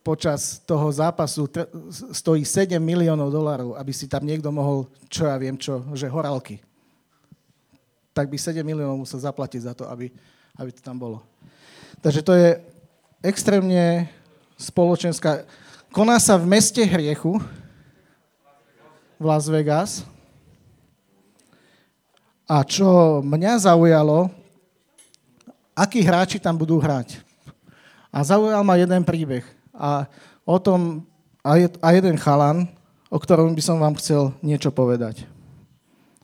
počas 0.04 0.60
toho 0.68 0.92
zápasu 0.92 1.48
tr- 1.48 1.72
stojí 2.12 2.44
7 2.44 2.76
miliónov 2.84 3.32
dolárov, 3.32 3.80
aby 3.80 3.92
si 3.96 4.12
tam 4.12 4.28
niekto 4.28 4.52
mohol, 4.52 4.92
čo 5.08 5.24
ja 5.24 5.40
viem 5.40 5.56
čo, 5.56 5.84
že 5.96 6.12
horálky. 6.12 6.60
Tak 8.12 8.28
by 8.28 8.36
7 8.36 8.60
miliónov 8.64 9.08
musel 9.08 9.24
zaplatiť 9.24 9.62
za 9.64 9.74
to, 9.76 9.88
aby, 9.88 10.12
aby 10.60 10.70
to 10.76 10.84
tam 10.84 11.00
bolo. 11.00 11.24
Takže 12.04 12.22
to 12.24 12.36
je 12.36 12.60
extrémne 13.24 14.08
spoločenská... 14.60 15.48
Koná 15.92 16.20
sa 16.20 16.36
v 16.36 16.48
meste 16.48 16.84
hriechu, 16.84 17.40
v 19.16 19.24
Las 19.24 19.48
Vegas, 19.48 20.04
a 22.48 22.64
čo 22.64 23.20
mňa 23.28 23.60
zaujalo, 23.68 24.32
akí 25.76 26.00
hráči 26.00 26.40
tam 26.40 26.56
budú 26.56 26.80
hrať. 26.80 27.27
A 28.18 28.26
zaujal 28.26 28.66
ma 28.66 28.82
jeden 28.82 29.06
príbeh. 29.06 29.46
A 29.78 30.10
o 30.42 30.58
tom, 30.58 31.06
a, 31.46 31.62
je, 31.62 31.70
a 31.86 31.94
jeden 31.94 32.18
chalan, 32.18 32.66
o 33.14 33.22
ktorom 33.22 33.54
by 33.54 33.62
som 33.62 33.78
vám 33.78 33.94
chcel 34.02 34.34
niečo 34.42 34.74
povedať. 34.74 35.30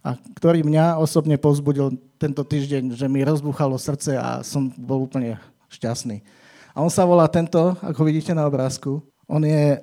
A 0.02 0.18
ktorý 0.34 0.66
mňa 0.66 0.98
osobne 0.98 1.38
povzbudil 1.38 1.94
tento 2.18 2.42
týždeň, 2.42 2.98
že 2.98 3.06
mi 3.06 3.22
rozbuchalo 3.22 3.78
srdce 3.78 4.18
a 4.18 4.42
som 4.42 4.74
bol 4.74 5.06
úplne 5.06 5.38
šťastný. 5.70 6.26
A 6.74 6.82
on 6.82 6.90
sa 6.90 7.06
volá 7.06 7.30
tento, 7.30 7.78
ako 7.86 8.02
vidíte 8.10 8.34
na 8.34 8.50
obrázku, 8.50 8.98
on 9.30 9.46
je 9.46 9.78
e, 9.78 9.80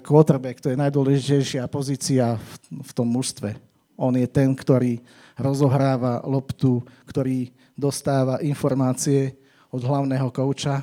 quarterback, 0.00 0.64
to 0.64 0.72
je 0.72 0.80
najdôležitejšia 0.80 1.68
pozícia 1.68 2.40
v, 2.40 2.80
v 2.80 2.90
tom 2.96 3.12
mužstve. 3.12 3.60
On 4.00 4.16
je 4.16 4.24
ten, 4.24 4.56
ktorý 4.56 5.04
rozohráva 5.36 6.24
loptu, 6.24 6.80
ktorý 7.04 7.52
dostáva 7.76 8.40
informácie 8.40 9.36
od 9.68 9.84
hlavného 9.84 10.32
kouča. 10.32 10.80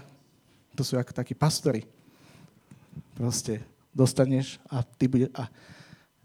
To 0.78 0.86
sú 0.86 0.96
ako 0.96 1.12
takí 1.12 1.34
pastori. 1.34 1.84
Proste 3.18 3.66
dostaneš 3.90 4.62
a 4.70 4.86
ty 4.86 5.10
bude... 5.10 5.28
A 5.34 5.50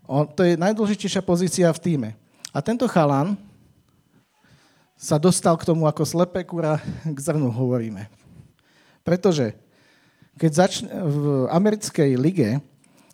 on, 0.04 0.28
to 0.28 0.44
je 0.44 0.60
najdôležitejšia 0.60 1.24
pozícia 1.24 1.72
v 1.72 1.80
týme. 1.80 2.10
A 2.52 2.60
tento 2.60 2.84
chalan 2.84 3.32
sa 4.94 5.16
dostal 5.16 5.56
k 5.56 5.64
tomu 5.64 5.88
ako 5.88 6.04
slepé 6.04 6.44
kura 6.44 6.76
k 7.02 7.18
zrnu, 7.18 7.48
hovoríme. 7.48 8.12
Pretože 9.00 9.56
keď 10.36 10.50
začne, 10.52 10.88
v 10.92 11.48
americkej 11.48 12.10
lige 12.20 12.60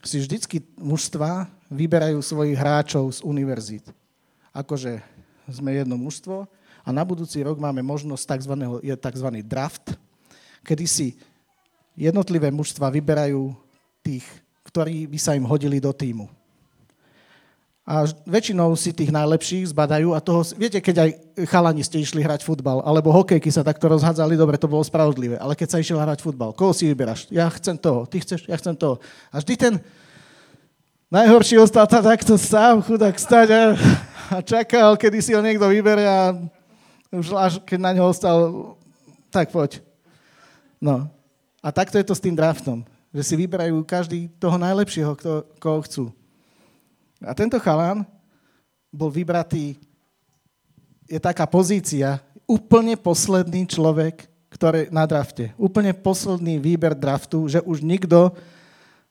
si 0.02 0.18
vždycky 0.18 0.60
mužstva 0.74 1.46
vyberajú 1.70 2.18
svojich 2.18 2.58
hráčov 2.58 3.08
z 3.14 3.22
univerzít 3.22 3.86
akože 4.58 4.98
sme 5.46 5.78
jedno 5.78 5.94
mužstvo 5.94 6.50
a 6.82 6.88
na 6.90 7.06
budúci 7.06 7.38
rok 7.46 7.62
máme 7.62 7.78
možnosť 7.84 8.24
tzv. 8.36 8.54
je 8.82 8.94
tzv. 8.98 9.28
draft, 9.46 9.94
kedy 10.66 10.84
si 10.90 11.06
jednotlivé 11.98 12.54
mužstva 12.54 12.94
vyberajú 12.94 13.50
tých, 14.06 14.22
ktorí 14.62 15.10
by 15.10 15.18
sa 15.18 15.34
im 15.34 15.42
hodili 15.42 15.82
do 15.82 15.90
týmu. 15.90 16.30
A 17.88 18.04
väčšinou 18.28 18.76
si 18.76 18.92
tých 18.92 19.08
najlepších 19.08 19.72
zbadajú 19.72 20.12
a 20.12 20.20
toho, 20.20 20.44
viete, 20.60 20.76
keď 20.78 21.08
aj 21.08 21.10
chalani 21.48 21.80
ste 21.80 22.04
išli 22.04 22.20
hrať 22.20 22.44
futbal, 22.44 22.84
alebo 22.84 23.08
hokejky 23.10 23.48
sa 23.48 23.64
takto 23.64 23.88
rozhádzali, 23.88 24.36
dobre, 24.36 24.60
to 24.60 24.68
bolo 24.68 24.84
spravodlivé, 24.84 25.40
ale 25.40 25.56
keď 25.56 25.68
sa 25.72 25.80
išiel 25.80 25.96
hrať 25.96 26.20
futbal, 26.20 26.52
koho 26.52 26.76
si 26.76 26.84
vyberáš? 26.84 27.26
Ja 27.32 27.48
chcem 27.48 27.80
toho, 27.80 28.04
ty 28.04 28.20
chceš, 28.20 28.44
ja 28.44 28.60
chcem 28.60 28.76
toho. 28.76 29.00
A 29.32 29.40
vždy 29.40 29.54
ten 29.56 29.74
najhorší 31.08 31.56
ostal 31.56 31.88
tam 31.88 32.04
takto 32.04 32.36
sám, 32.36 32.84
chudák 32.84 33.16
stať 33.16 33.48
a 33.56 33.62
a 34.28 34.44
čakal, 34.44 34.96
kedy 34.96 35.24
si 35.24 35.32
ho 35.32 35.40
niekto 35.40 35.64
vybere 35.68 36.04
a 36.04 36.36
už 37.08 37.32
až 37.32 37.52
keď 37.64 37.78
na 37.80 37.90
ňo 37.96 38.12
ostal, 38.12 38.38
tak 39.32 39.48
poď. 39.48 39.80
No. 40.76 41.08
A 41.58 41.74
takto 41.74 41.98
je 41.98 42.06
to 42.06 42.14
s 42.14 42.22
tým 42.22 42.38
draftom, 42.38 42.86
že 43.10 43.22
si 43.22 43.34
vyberajú 43.34 43.82
každý 43.82 44.30
toho 44.38 44.54
najlepšieho, 44.60 45.12
kto, 45.18 45.32
koho 45.58 45.80
chcú. 45.82 46.04
A 47.18 47.34
tento 47.34 47.58
chalán 47.58 48.06
bol 48.94 49.10
vybratý, 49.10 49.74
je 51.08 51.18
taká 51.18 51.48
pozícia, 51.48 52.22
úplne 52.46 52.94
posledný 52.94 53.66
človek, 53.66 54.28
ktorý 54.48 54.88
na 54.88 55.04
drafte. 55.04 55.52
Úplne 55.60 55.92
posledný 55.92 56.56
výber 56.56 56.96
draftu, 56.96 57.48
že 57.48 57.60
už 57.64 57.84
nikto 57.84 58.32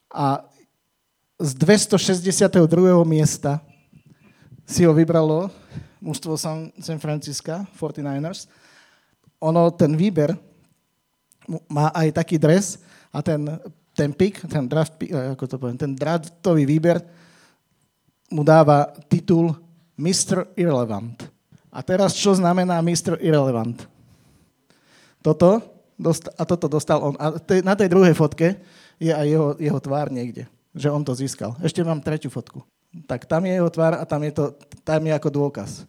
a 0.10 0.42
z 1.38 1.52
262. 1.54 2.58
miesta 3.06 3.62
si 4.66 4.82
ho 4.88 4.94
vybralo 4.94 5.54
mužstvo 6.02 6.34
San, 6.38 6.74
San 6.82 6.98
Francisca, 6.98 7.66
49ers. 7.78 8.50
Ono, 9.46 9.70
ten 9.70 9.94
výber 9.94 10.34
má 11.72 11.90
aj 11.96 12.12
taký 12.12 12.36
dres 12.36 12.78
a 13.10 13.24
ten, 13.24 13.44
ten 13.96 14.12
pick, 14.12 14.44
ten 14.46 14.68
draft, 14.68 14.94
eh, 15.02 15.34
ako 15.34 15.44
to 15.48 15.56
poviem, 15.58 15.80
ten 15.80 15.94
draftový 15.96 16.68
výber 16.68 17.02
mu 18.28 18.44
dáva 18.44 18.92
titul 19.08 19.56
Mr. 19.96 20.52
Irrelevant. 20.60 21.26
A 21.72 21.80
teraz 21.82 22.14
čo 22.14 22.36
znamená 22.36 22.84
Mr. 22.84 23.18
Irrelevant? 23.24 23.88
Toto, 25.24 25.64
a 26.38 26.44
toto 26.46 26.68
dostal 26.70 27.02
on. 27.02 27.16
A 27.18 27.34
na 27.64 27.74
tej 27.74 27.90
druhej 27.90 28.14
fotke 28.14 28.60
je 29.02 29.10
aj 29.10 29.26
jeho, 29.26 29.48
jeho 29.58 29.80
tvár 29.82 30.14
niekde, 30.14 30.46
že 30.76 30.92
on 30.92 31.02
to 31.02 31.18
získal. 31.18 31.58
Ešte 31.64 31.82
mám 31.82 32.04
tretiu 32.04 32.30
fotku 32.30 32.62
tak 33.06 33.28
tam 33.28 33.46
je 33.46 33.54
jeho 33.54 33.70
tvár 33.70 34.00
a 34.00 34.04
tam 34.08 34.24
je, 34.24 34.32
to, 34.32 34.56
tam 34.82 35.04
je 35.04 35.14
ako 35.14 35.30
dôkaz. 35.30 35.86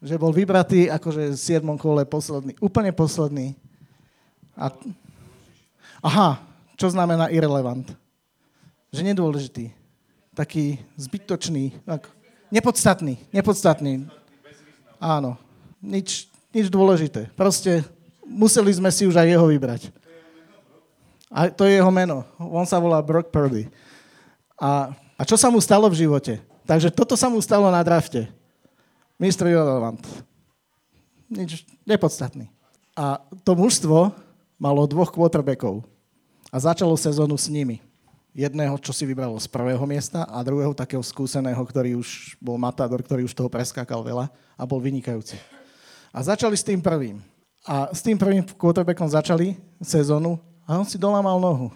Že 0.00 0.20
bol 0.20 0.32
vybratý 0.32 0.88
akože 0.88 1.34
v 1.34 1.36
7. 1.36 1.66
kole 1.76 2.06
posledný, 2.06 2.54
úplne 2.62 2.94
posledný. 2.94 3.58
A... 4.56 4.72
Aha, 6.02 6.40
čo 6.74 6.88
znamená 6.90 7.28
irrelevant? 7.28 7.92
Že 8.90 9.12
nedôležitý. 9.12 9.72
Taký 10.32 10.80
zbytočný. 10.96 11.76
Tak, 11.84 12.08
nepodstatný. 12.48 13.20
Nepodstatný. 13.32 14.08
Áno. 15.00 15.36
Nič, 15.80 16.28
nič 16.50 16.66
dôležité. 16.72 17.28
Proste 17.36 17.84
museli 18.24 18.72
sme 18.72 18.88
si 18.88 19.04
už 19.04 19.16
aj 19.16 19.28
jeho 19.28 19.46
vybrať. 19.46 19.92
A 21.28 21.52
to 21.52 21.68
je 21.68 21.76
jeho 21.76 21.92
meno. 21.92 22.24
On 22.40 22.64
sa 22.64 22.80
volá 22.80 22.98
Brock 23.04 23.28
Purdy. 23.28 23.68
A 24.56 24.96
a 25.16 25.22
čo 25.24 25.40
sa 25.40 25.48
mu 25.48 25.56
stalo 25.64 25.88
v 25.88 26.04
živote? 26.04 26.44
Takže 26.68 26.92
toto 26.92 27.16
sa 27.16 27.32
mu 27.32 27.40
stalo 27.40 27.72
na 27.72 27.80
drafte. 27.80 28.28
Mr. 29.16 29.48
Irrelevant. 29.48 30.04
Nič 31.32 31.64
nepodstatný. 31.88 32.52
A 32.92 33.24
to 33.40 33.56
mužstvo 33.56 34.12
malo 34.56 34.88
dvoch 34.88 35.12
quarterbackov 35.12 35.84
a 36.48 36.56
začalo 36.56 36.96
sezónu 36.96 37.36
s 37.36 37.48
nimi. 37.52 37.84
Jedného, 38.36 38.76
čo 38.76 38.92
si 38.92 39.08
vybralo 39.08 39.40
z 39.40 39.48
prvého 39.48 39.80
miesta 39.88 40.28
a 40.28 40.44
druhého 40.44 40.76
takého 40.76 41.00
skúseného, 41.00 41.60
ktorý 41.64 41.96
už 41.96 42.36
bol 42.36 42.60
matador, 42.60 43.00
ktorý 43.00 43.24
už 43.24 43.32
toho 43.32 43.48
preskákal 43.48 44.04
veľa 44.04 44.28
a 44.60 44.62
bol 44.68 44.76
vynikajúci. 44.76 45.40
A 46.12 46.20
začali 46.20 46.52
s 46.52 46.64
tým 46.64 46.84
prvým. 46.84 47.24
A 47.64 47.88
s 47.92 48.04
tým 48.04 48.20
prvým 48.20 48.44
quarterbackom 48.44 49.08
začali 49.08 49.56
sezónu 49.80 50.36
a 50.68 50.76
on 50.76 50.84
si 50.84 51.00
dolámal 51.00 51.40
nohu. 51.40 51.72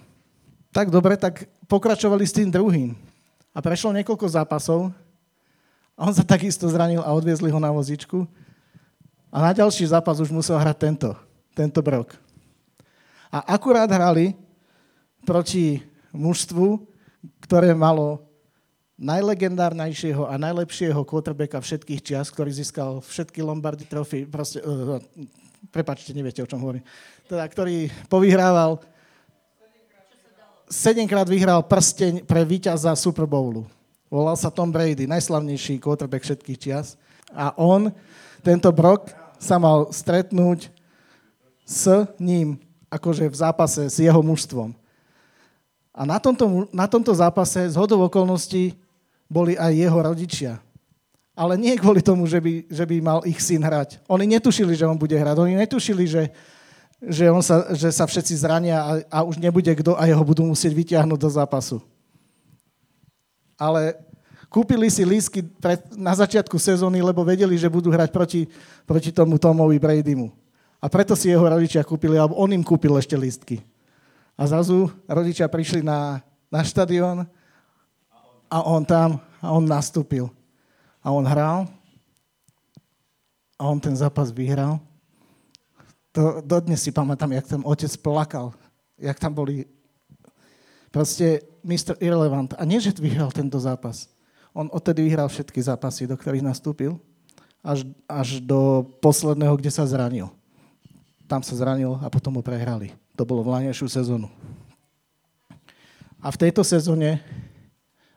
Tak 0.68 0.92
dobre, 0.92 1.16
tak 1.16 1.48
pokračovali 1.64 2.28
s 2.28 2.36
tým 2.36 2.52
druhým. 2.52 2.92
A 3.50 3.58
prešlo 3.64 3.96
niekoľko 3.96 4.28
zápasov 4.28 4.92
a 5.96 6.00
on 6.06 6.14
sa 6.14 6.22
takisto 6.22 6.68
zranil 6.68 7.02
a 7.02 7.10
odviezli 7.10 7.50
ho 7.50 7.58
na 7.58 7.72
vozičku. 7.72 8.28
A 9.32 9.36
na 9.48 9.50
ďalší 9.56 9.88
zápas 9.88 10.20
už 10.20 10.28
musel 10.28 10.60
hrať 10.60 10.76
tento, 10.76 11.10
tento 11.56 11.80
brok. 11.80 12.14
A 13.30 13.54
akurát 13.54 13.90
hrali 13.90 14.34
proti 15.22 15.78
mužstvu, 16.10 16.82
ktoré 17.46 17.70
malo 17.74 18.26
najlegendárnejšieho 19.00 20.28
a 20.28 20.36
najlepšieho 20.36 21.00
quarterbacka 21.08 21.62
všetkých 21.62 22.00
čias, 22.04 22.28
ktorý 22.28 22.52
získal 22.52 23.00
všetky 23.00 23.40
Lombardy 23.40 23.88
trofy, 23.88 24.28
proste, 24.28 24.60
uh, 24.60 25.00
prepačte, 25.72 26.12
neviete, 26.12 26.44
o 26.44 26.50
čom 26.50 26.60
hovorím, 26.60 26.84
teda, 27.24 27.46
ktorý 27.48 27.88
povyhrával 28.12 28.82
sedemkrát 30.70 31.26
vyhral 31.26 31.66
prsteň 31.66 32.22
pre 32.22 32.46
víťaza 32.46 32.94
Super 32.94 33.26
Bowlu. 33.26 33.66
Volal 34.06 34.38
sa 34.38 34.54
Tom 34.54 34.70
Brady, 34.70 35.10
najslavnejší 35.10 35.82
quarterback 35.82 36.22
všetkých 36.22 36.58
čias. 36.58 36.94
A 37.34 37.50
on 37.58 37.90
tento 38.42 38.70
Brok 38.70 39.10
sa 39.38 39.58
mal 39.58 39.90
stretnúť 39.90 40.70
s 41.66 41.86
ním, 42.18 42.58
akože 42.90 43.30
v 43.30 43.36
zápase 43.38 43.86
s 43.86 43.96
jeho 44.02 44.18
mužstvom. 44.20 44.74
A 45.94 46.02
na 46.02 46.18
tomto, 46.18 46.66
na 46.74 46.86
tomto 46.90 47.14
zápase 47.14 47.70
z 47.70 47.76
okolností 47.78 48.74
boli 49.30 49.54
aj 49.54 49.72
jeho 49.74 49.98
rodičia. 50.02 50.52
Ale 51.38 51.54
nie 51.54 51.78
kvôli 51.78 52.02
tomu, 52.02 52.26
že 52.26 52.42
by, 52.42 52.66
že 52.66 52.84
by 52.84 52.96
mal 53.00 53.18
ich 53.24 53.38
syn 53.38 53.62
hrať. 53.62 54.02
Oni 54.10 54.26
netušili, 54.26 54.74
že 54.74 54.84
on 54.84 54.98
bude 54.98 55.14
hrať. 55.14 55.36
Oni 55.38 55.54
netušili, 55.56 56.04
že, 56.04 56.22
že, 57.00 57.30
on 57.30 57.40
sa, 57.40 57.70
že 57.72 57.88
sa 57.94 58.04
všetci 58.04 58.34
zrania 58.42 58.76
a, 58.82 58.90
a 59.08 59.18
už 59.24 59.38
nebude 59.38 59.70
kto 59.70 59.94
a 59.94 60.04
jeho 60.04 60.20
budú 60.26 60.44
musieť 60.44 60.74
vyťahnuť 60.74 61.18
do 61.18 61.30
zápasu. 61.30 61.78
Ale 63.54 63.96
kúpili 64.50 64.90
si 64.90 65.06
lísky 65.06 65.46
pred, 65.46 65.80
na 65.94 66.12
začiatku 66.12 66.58
sezóny, 66.58 67.00
lebo 67.00 67.22
vedeli, 67.22 67.54
že 67.54 67.70
budú 67.70 67.88
hrať 67.88 68.10
proti, 68.10 68.50
proti 68.84 69.14
tomu 69.14 69.38
Tomovi 69.38 69.78
Bradymu. 69.78 70.28
A 70.80 70.88
preto 70.88 71.12
si 71.12 71.28
jeho 71.28 71.44
rodičia 71.44 71.84
kúpili, 71.84 72.16
alebo 72.16 72.40
on 72.40 72.48
im 72.56 72.64
kúpil 72.64 72.96
ešte 72.96 73.12
lístky. 73.12 73.60
A 74.32 74.48
zrazu 74.48 74.88
rodičia 75.04 75.44
prišli 75.44 75.84
na, 75.84 76.24
na 76.48 76.64
štadión 76.64 77.28
a 78.48 78.58
on 78.64 78.80
tam, 78.88 79.20
a 79.44 79.52
on 79.52 79.68
nastúpil. 79.68 80.32
A 81.04 81.12
on 81.12 81.28
hral 81.28 81.68
a 83.60 83.62
on 83.68 83.76
ten 83.76 83.92
zápas 83.92 84.32
vyhral. 84.32 84.80
To, 86.16 86.40
dodnes 86.40 86.80
si 86.80 86.88
pamätám, 86.88 87.36
jak 87.36 87.46
ten 87.46 87.60
otec 87.60 87.92
plakal, 88.00 88.56
jak 88.96 89.20
tam 89.20 89.36
boli 89.36 89.68
proste 90.88 91.44
Mr. 91.60 92.00
Irrelevant. 92.00 92.56
A 92.56 92.64
nie, 92.64 92.80
že 92.80 92.96
vyhral 92.96 93.28
tento 93.28 93.60
zápas. 93.60 94.08
On 94.56 94.66
odtedy 94.72 95.04
vyhral 95.04 95.28
všetky 95.28 95.60
zápasy, 95.60 96.08
do 96.08 96.16
ktorých 96.16 96.42
nastúpil, 96.42 96.98
až, 97.60 97.86
až 98.08 98.40
do 98.40 98.88
posledného, 98.98 99.54
kde 99.60 99.70
sa 99.70 99.84
zranil. 99.84 100.32
Tam 101.30 101.46
sa 101.46 101.54
zranil 101.54 101.94
a 102.02 102.10
potom 102.10 102.34
ho 102.34 102.42
prehrali. 102.42 102.90
To 103.14 103.22
bolo 103.22 103.46
v 103.46 103.54
lanejšiu 103.54 103.86
sezónu. 103.86 104.26
A 106.18 106.34
v 106.34 106.40
tejto 106.42 106.66
sezóne 106.66 107.22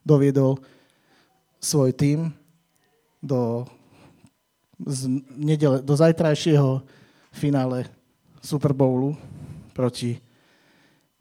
doviedol 0.01 0.57
svoj 1.61 1.93
tým 1.93 2.33
do, 3.21 3.69
z 4.81 5.21
nedele, 5.29 5.85
do 5.85 5.93
zajtrajšieho 5.93 6.81
finále 7.29 7.85
Super 8.41 8.73
Bowlu 8.73 9.13
proti, 9.77 10.17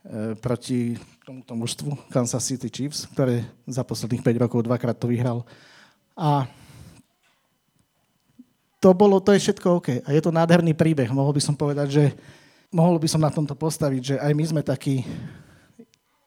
e, 0.03 0.33
proti 0.41 0.97
tomuto 1.23 1.53
mužstvu 1.53 2.09
Kansas 2.09 2.43
City 2.43 2.73
Chiefs, 2.73 3.05
ktoré 3.13 3.45
za 3.69 3.85
posledných 3.85 4.25
5 4.25 4.43
rokov 4.49 4.65
dvakrát 4.65 4.97
to 4.97 5.13
vyhral. 5.13 5.45
A 6.17 6.49
to 8.83 8.91
bolo, 8.91 9.23
to 9.23 9.31
je 9.31 9.47
všetko 9.47 9.79
OK. 9.79 9.89
A 10.03 10.11
je 10.11 10.19
to 10.19 10.35
nádherný 10.35 10.75
príbeh. 10.75 11.07
Mohol 11.15 11.39
by 11.39 11.43
som 11.47 11.55
povedať, 11.55 11.89
že 11.95 12.05
mohol 12.75 12.99
by 12.99 13.07
som 13.07 13.23
na 13.23 13.31
tomto 13.31 13.55
postaviť, 13.55 14.03
že 14.03 14.17
aj 14.19 14.33
my 14.35 14.45
sme 14.51 14.63
takí 14.67 15.07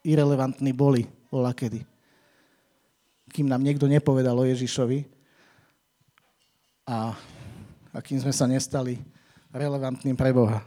irrelevantní 0.07 0.71
boli 0.71 1.03
bola 1.27 1.51
kedy. 1.51 1.83
Kým 3.35 3.51
nám 3.51 3.59
niekto 3.59 3.91
nepovedal 3.91 4.39
o 4.39 4.47
Ježišovi 4.47 5.03
a, 6.87 7.11
a 7.91 7.97
kým 7.99 8.23
sme 8.23 8.31
sa 8.31 8.47
nestali 8.47 9.03
relevantným 9.51 10.15
pre 10.15 10.31
Boha. 10.31 10.63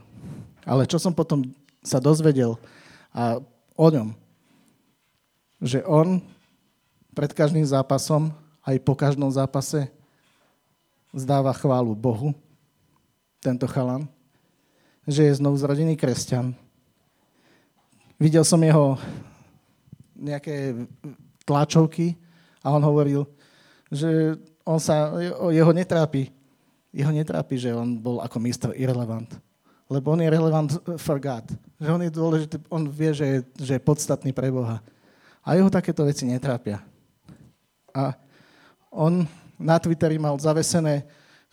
Ale 0.68 0.85
čo 0.85 1.01
som 1.01 1.16
potom 1.16 1.40
sa 1.81 1.96
dozvedel 1.96 2.61
a 3.16 3.40
o 3.72 3.88
ňom, 3.88 4.12
že 5.64 5.81
on 5.88 6.20
pred 7.16 7.33
každým 7.33 7.64
zápasom, 7.64 8.29
aj 8.61 8.77
po 8.85 8.92
každom 8.92 9.33
zápase, 9.33 9.88
zdáva 11.18 11.52
chválu 11.52 11.94
Bohu, 11.94 12.35
tento 13.42 13.66
chalan, 13.66 14.07
že 15.07 15.26
je 15.26 15.38
znovu 15.38 15.59
zrodený 15.59 15.94
kresťan. 15.94 16.54
Videl 18.18 18.42
som 18.42 18.59
jeho 18.59 18.98
nejaké 20.18 20.74
tlačovky 21.46 22.18
a 22.62 22.74
on 22.74 22.83
hovoril, 22.83 23.22
že 23.88 24.37
on 24.66 24.83
sa, 24.83 25.14
jeho 25.48 25.72
netrápi, 25.72 26.28
jeho 26.90 27.12
netrápi, 27.14 27.57
že 27.57 27.70
on 27.72 27.96
bol 27.96 28.20
ako 28.20 28.37
mistr 28.42 28.70
irrelevant. 28.74 29.31
Lebo 29.88 30.12
on 30.12 30.20
je 30.20 30.28
relevant 30.28 30.70
for 31.00 31.16
God. 31.16 31.48
Že 31.81 31.90
on 31.96 32.02
je 32.04 32.12
dôležitý, 32.12 32.57
on 32.68 32.85
vie, 32.85 33.16
že 33.16 33.24
je, 33.24 33.38
že 33.64 33.72
je 33.78 33.87
podstatný 33.87 34.37
pre 34.37 34.52
Boha. 34.52 34.85
A 35.40 35.57
jeho 35.57 35.72
takéto 35.72 36.04
veci 36.04 36.28
netrápia. 36.28 36.85
A 37.96 38.12
on 38.92 39.24
na 39.58 39.76
Twitteri 39.76 40.16
mal 40.22 40.38
zavesené 40.38 41.02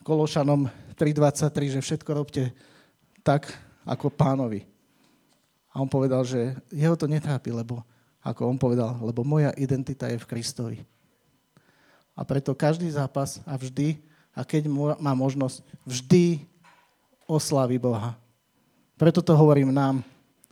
Kološanom 0.05 0.69
3.23, 0.93 1.75
že 1.75 1.79
všetko 1.81 2.09
robte 2.13 2.53
tak 3.25 3.49
ako 3.81 4.13
pánovi. 4.13 4.69
A 5.73 5.81
on 5.81 5.89
povedal, 5.89 6.21
že 6.23 6.55
jeho 6.69 6.93
to 6.93 7.09
netrápi, 7.09 7.49
lebo, 7.49 7.81
ako 8.21 8.47
on 8.47 8.55
povedal, 8.61 8.95
lebo 9.01 9.25
moja 9.25 9.51
identita 9.57 10.07
je 10.07 10.21
v 10.21 10.29
Kristovi. 10.29 10.77
A 12.15 12.23
preto 12.23 12.55
každý 12.55 12.87
zápas 12.87 13.43
a 13.43 13.59
vždy, 13.59 13.99
a 14.31 14.47
keď 14.47 14.71
má 15.01 15.11
možnosť, 15.11 15.65
vždy 15.83 16.45
oslaví 17.27 17.75
Boha. 17.75 18.15
Preto 18.95 19.19
to 19.19 19.35
hovorím 19.35 19.75
nám, 19.75 19.99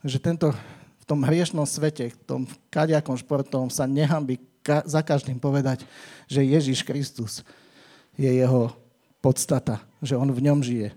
že 0.03 0.19
tento, 0.19 0.51
v 0.99 1.05
tom 1.07 1.23
hriešnom 1.23 1.63
svete, 1.63 2.11
v 2.11 2.19
tom 2.27 2.41
kaďakom 2.67 3.15
športovom 3.15 3.71
sa 3.71 3.87
nehambí 3.87 4.41
ka- 4.63 4.87
za 4.87 5.03
každým 5.03 5.37
povedať, 5.37 5.83
že 6.25 6.41
Ježiš 6.41 6.87
Kristus 6.87 7.43
je 8.15 8.31
jeho 8.31 8.71
podstata, 9.19 9.83
že 9.99 10.15
on 10.15 10.31
v 10.31 10.43
ňom 10.49 10.63
žije. 10.63 10.95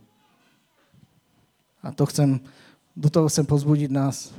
A 1.82 1.90
to 1.90 2.06
chcem, 2.06 2.42
do 2.94 3.10
toho 3.10 3.26
chcem 3.30 3.46
pozbudiť 3.46 3.90
nás, 3.90 4.34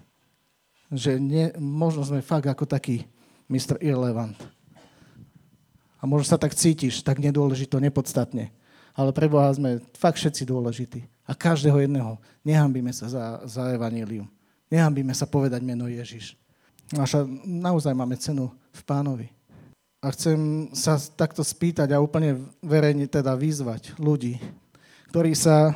že 0.92 1.20
nie, 1.20 1.52
možno 1.60 2.04
sme 2.04 2.24
fakt 2.24 2.48
ako 2.48 2.64
taký 2.64 3.04
Mr. 3.52 3.80
Irrelevant. 3.84 4.36
A 6.00 6.04
možno 6.06 6.28
sa 6.32 6.40
tak 6.40 6.56
cítiš, 6.56 7.04
tak 7.04 7.20
nedôležito, 7.20 7.80
nepodstatne. 7.80 8.52
Ale 8.98 9.14
pre 9.14 9.30
Boha 9.30 9.50
sme 9.54 9.84
fakt 9.96 10.20
všetci 10.20 10.44
dôležití. 10.48 11.06
A 11.28 11.36
každého 11.36 11.84
jedného. 11.84 12.18
Nehambíme 12.42 12.90
sa 12.96 13.12
za, 13.12 13.26
za 13.46 13.64
evanílium. 13.76 14.28
Nehambíme 14.72 15.12
sa 15.16 15.28
povedať 15.28 15.64
meno 15.64 15.88
Ježiš. 15.88 16.36
Naša, 16.96 17.28
naozaj 17.44 17.92
máme 17.92 18.16
cenu 18.16 18.48
v 18.72 18.82
pánovi. 18.88 19.28
A 20.00 20.14
chcem 20.16 20.72
sa 20.72 20.96
takto 20.96 21.44
spýtať 21.44 21.92
a 21.92 22.00
úplne 22.00 22.40
verejne 22.64 23.10
teda 23.12 23.36
vyzvať 23.36 24.00
ľudí, 24.00 24.40
ktorí 25.12 25.36
sa 25.36 25.76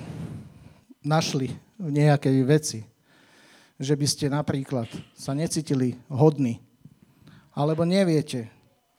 našli 1.04 1.52
v 1.76 1.90
nejakej 1.90 2.38
veci, 2.48 2.80
že 3.82 3.98
by 3.98 4.08
ste 4.08 4.30
napríklad 4.30 4.88
sa 5.18 5.34
necítili 5.34 5.98
hodní, 6.08 6.62
alebo 7.52 7.84
neviete, 7.84 8.48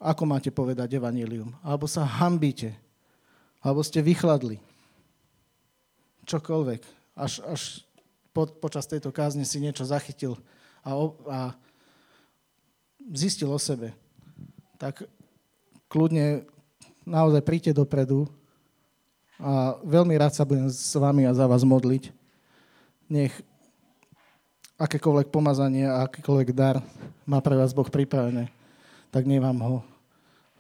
ako 0.03 0.27
máte 0.27 0.51
povedať 0.51 0.99
evanílium, 0.99 1.55
alebo 1.63 1.89
sa 1.89 2.05
hambíte, 2.05 2.75
alebo 3.63 3.81
ste 3.81 4.03
vychladli. 4.03 4.59
Čokoľvek. 6.27 6.83
Až, 7.17 7.41
až 7.47 7.63
po, 8.35 8.51
počas 8.51 8.85
tejto 8.91 9.15
kázne 9.15 9.47
si 9.47 9.63
niečo 9.63 9.87
zachytil 9.87 10.37
a, 10.83 10.93
a 11.31 11.39
zistil 13.11 13.51
o 13.51 13.59
sebe. 13.59 13.91
Tak 14.79 15.07
kľudne 15.91 16.47
naozaj 17.03 17.43
príďte 17.43 17.73
dopredu 17.75 18.31
a 19.43 19.75
veľmi 19.83 20.15
rád 20.15 20.39
sa 20.39 20.47
budem 20.47 20.71
s 20.71 20.95
vami 20.95 21.27
a 21.27 21.35
za 21.35 21.51
vás 21.51 21.67
modliť. 21.67 22.15
Nech 23.11 23.35
akékoľvek 24.79 25.35
pomazanie 25.35 25.87
a 25.87 26.07
akýkoľvek 26.07 26.55
dar 26.55 26.79
má 27.27 27.43
pre 27.43 27.55
vás 27.59 27.75
Boh 27.75 27.87
pripravené, 27.87 28.51
tak 29.15 29.27
nech 29.27 29.43
vám 29.43 29.59
ho 29.63 29.77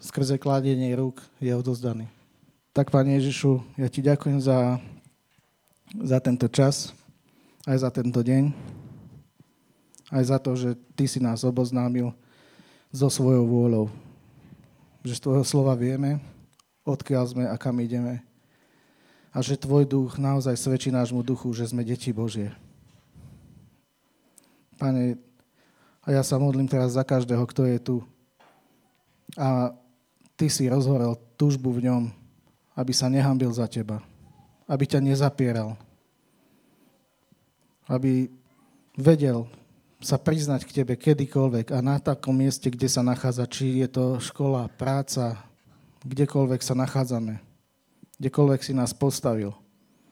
skrze 0.02 0.34
kládenie 0.34 0.94
rúk 0.98 1.22
je 1.38 1.54
odozdaný. 1.54 2.10
Tak, 2.74 2.90
Pane 2.90 3.18
Ježišu, 3.22 3.62
ja 3.78 3.86
Ti 3.86 4.00
ďakujem 4.02 4.42
za, 4.42 4.82
za 5.94 6.18
tento 6.18 6.50
čas, 6.50 6.90
aj 7.68 7.86
za 7.86 7.90
tento 7.94 8.18
deň, 8.18 8.50
aj 10.10 10.22
za 10.26 10.38
to, 10.42 10.58
že 10.58 10.74
Ty 10.98 11.04
si 11.06 11.22
nás 11.22 11.46
oboznámil 11.46 12.10
so 12.92 13.08
svojou 13.08 13.48
vôľou. 13.48 13.86
Že 15.02 15.12
z 15.18 15.22
Tvojho 15.24 15.44
slova 15.48 15.74
vieme, 15.74 16.22
odkiaľ 16.86 17.24
sme 17.26 17.44
a 17.48 17.56
kam 17.58 17.80
ideme 17.82 18.22
a 19.32 19.40
že 19.40 19.56
Tvoj 19.56 19.88
duch 19.88 20.20
naozaj 20.20 20.60
svedčí 20.60 20.92
nášmu 20.92 21.24
duchu, 21.24 21.48
že 21.56 21.72
sme 21.72 21.80
deti 21.80 22.12
Božie. 22.12 22.52
Pane, 24.76 25.16
a 26.04 26.08
ja 26.12 26.20
sa 26.20 26.36
modlím 26.36 26.68
teraz 26.68 26.92
za 26.92 27.00
každého, 27.00 27.40
kto 27.48 27.64
je 27.64 27.78
tu. 27.80 27.96
A 29.40 29.72
Ty 30.36 30.46
si 30.52 30.68
rozhorel 30.68 31.16
túžbu 31.40 31.72
v 31.72 31.88
ňom, 31.88 32.02
aby 32.76 32.92
sa 32.92 33.08
nehambil 33.08 33.48
za 33.56 33.64
Teba. 33.64 34.04
Aby 34.68 34.84
ťa 34.84 35.00
nezapieral. 35.00 35.80
Aby 37.88 38.28
vedel 39.00 39.48
sa 40.02 40.18
priznať 40.18 40.66
k 40.66 40.82
Tebe 40.82 40.98
kedykoľvek 40.98 41.72
a 41.72 41.78
na 41.78 42.02
takom 42.02 42.34
mieste, 42.34 42.68
kde 42.68 42.90
sa 42.90 43.06
nachádza, 43.06 43.46
či 43.46 43.80
je 43.80 43.88
to 43.88 44.18
škola, 44.18 44.66
práca, 44.74 45.38
kdekoľvek 46.02 46.60
sa 46.60 46.74
nachádzame 46.74 47.52
kdekoľvek 48.22 48.62
si 48.62 48.70
nás 48.70 48.94
postavil. 48.94 49.50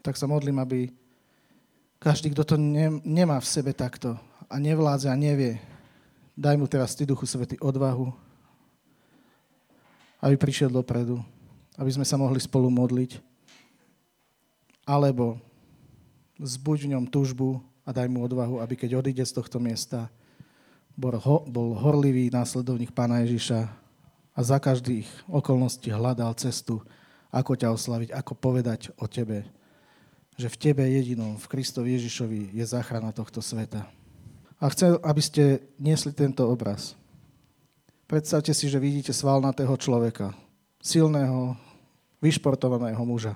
Tak 0.02 0.18
sa 0.18 0.26
modlím, 0.26 0.58
aby 0.58 0.90
každý, 2.02 2.34
kto 2.34 2.42
to 2.42 2.56
ne, 2.58 2.98
nemá 3.06 3.38
v 3.38 3.46
sebe 3.46 3.70
takto 3.70 4.18
a 4.50 4.58
nevládze 4.58 5.06
a 5.06 5.14
nevie, 5.14 5.62
daj 6.34 6.58
mu 6.58 6.66
teraz 6.66 6.98
Ty, 6.98 7.06
Duchu 7.06 7.22
Svety, 7.30 7.54
odvahu, 7.62 8.10
aby 10.18 10.34
prišiel 10.34 10.74
dopredu, 10.74 11.22
aby 11.78 11.90
sme 11.94 12.02
sa 12.02 12.18
mohli 12.18 12.42
spolu 12.42 12.66
modliť. 12.66 13.22
Alebo 14.82 15.38
zbuď 16.42 16.90
v 16.90 16.90
ňom 16.98 17.04
túžbu 17.06 17.62
a 17.90 17.94
daj 17.94 18.06
mu 18.06 18.22
odvahu, 18.22 18.62
aby 18.62 18.78
keď 18.78 19.02
odíde 19.02 19.26
z 19.26 19.34
tohto 19.34 19.58
miesta, 19.58 20.06
bol, 20.94 21.18
ho, 21.18 21.42
bol 21.50 21.74
horlivý 21.74 22.30
následovník 22.30 22.94
Pána 22.94 23.26
Ježiša 23.26 23.66
a 24.30 24.40
za 24.46 24.62
každých 24.62 25.10
okolností 25.26 25.90
hľadal 25.90 26.30
cestu, 26.38 26.78
ako 27.34 27.58
ťa 27.58 27.74
oslaviť, 27.74 28.14
ako 28.14 28.32
povedať 28.38 28.94
o 28.94 29.10
tebe, 29.10 29.42
že 30.38 30.46
v 30.46 30.56
tebe 30.70 30.86
jedinom, 30.86 31.34
v 31.34 31.50
Kristovi 31.50 31.98
Ježišovi 31.98 32.54
je 32.54 32.62
záchrana 32.62 33.10
tohto 33.10 33.42
sveta. 33.42 33.90
A 34.62 34.70
chcem, 34.70 34.94
aby 35.02 35.22
ste 35.24 35.42
niesli 35.74 36.14
tento 36.14 36.46
obraz. 36.46 36.94
Predstavte 38.06 38.54
si, 38.54 38.70
že 38.70 38.78
vidíte 38.78 39.10
svalnatého 39.10 39.74
človeka, 39.74 40.30
silného, 40.78 41.58
vyšportovaného 42.22 43.02
muža. 43.02 43.34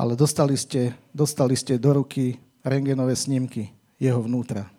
Ale 0.00 0.16
dostali 0.16 0.56
ste, 0.56 0.96
dostali 1.12 1.52
ste 1.52 1.76
do 1.76 2.00
ruky 2.00 2.40
rengenové 2.64 3.12
snímky 3.12 3.68
jeho 4.00 4.24
vnútra. 4.24 4.72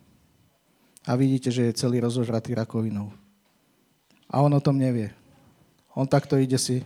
A 1.06 1.14
vidíte, 1.14 1.54
že 1.54 1.70
je 1.70 1.78
celý 1.78 2.02
rozožratý 2.02 2.58
rakovinou. 2.58 3.14
A 4.26 4.42
on 4.42 4.50
o 4.50 4.62
tom 4.62 4.82
nevie. 4.82 5.14
On 5.94 6.10
takto 6.10 6.42
ide 6.42 6.58
si 6.58 6.82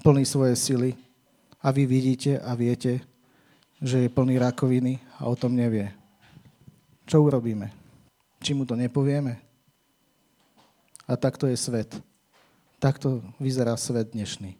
plný 0.00 0.24
svoje 0.24 0.56
sily 0.56 0.96
a 1.60 1.68
vy 1.68 1.84
vidíte 1.84 2.40
a 2.40 2.56
viete, 2.56 3.04
že 3.76 4.08
je 4.08 4.08
plný 4.08 4.40
rakoviny 4.40 4.96
a 5.20 5.28
o 5.28 5.36
tom 5.36 5.52
nevie. 5.52 5.92
Čo 7.04 7.28
urobíme? 7.28 7.82
či 8.42 8.58
mu 8.58 8.66
to 8.66 8.74
nepovieme. 8.74 9.38
A 11.06 11.14
takto 11.14 11.46
je 11.46 11.54
svet. 11.54 11.94
Takto 12.82 13.22
vyzerá 13.38 13.78
svet 13.78 14.10
dnešný. 14.10 14.58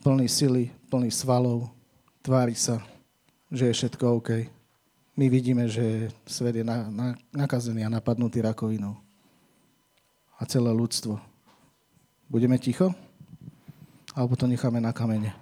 Plný 0.00 0.26
sily, 0.28 0.72
plný 0.88 1.12
svalov, 1.12 1.68
tvári 2.24 2.56
sa, 2.56 2.80
že 3.52 3.68
je 3.68 3.76
všetko 3.76 4.04
OK. 4.16 4.30
My 5.16 5.28
vidíme, 5.28 5.68
že 5.68 6.08
svet 6.24 6.56
je 6.56 6.64
na, 6.64 6.88
na, 6.88 7.08
nakazený 7.28 7.84
a 7.84 7.92
napadnutý 7.92 8.40
rakovinou. 8.40 8.96
A 10.40 10.48
celé 10.48 10.72
ľudstvo. 10.72 11.20
Budeme 12.32 12.56
ticho? 12.56 12.96
Alebo 14.16 14.40
to 14.40 14.48
necháme 14.48 14.80
na 14.80 14.96
kamene? 14.96 15.36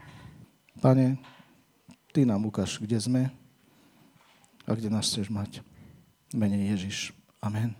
Pane, 0.82 1.22
Ty 2.12 2.24
nám 2.24 2.50
ukáž, 2.50 2.80
kde 2.80 2.98
sme 2.98 3.22
a 4.66 4.70
kde 4.74 4.90
nás 4.90 5.06
chceš 5.06 5.28
mať. 5.28 5.62
Mene 6.32 6.56
Ježiš. 6.72 7.12
Amen. 7.38 7.76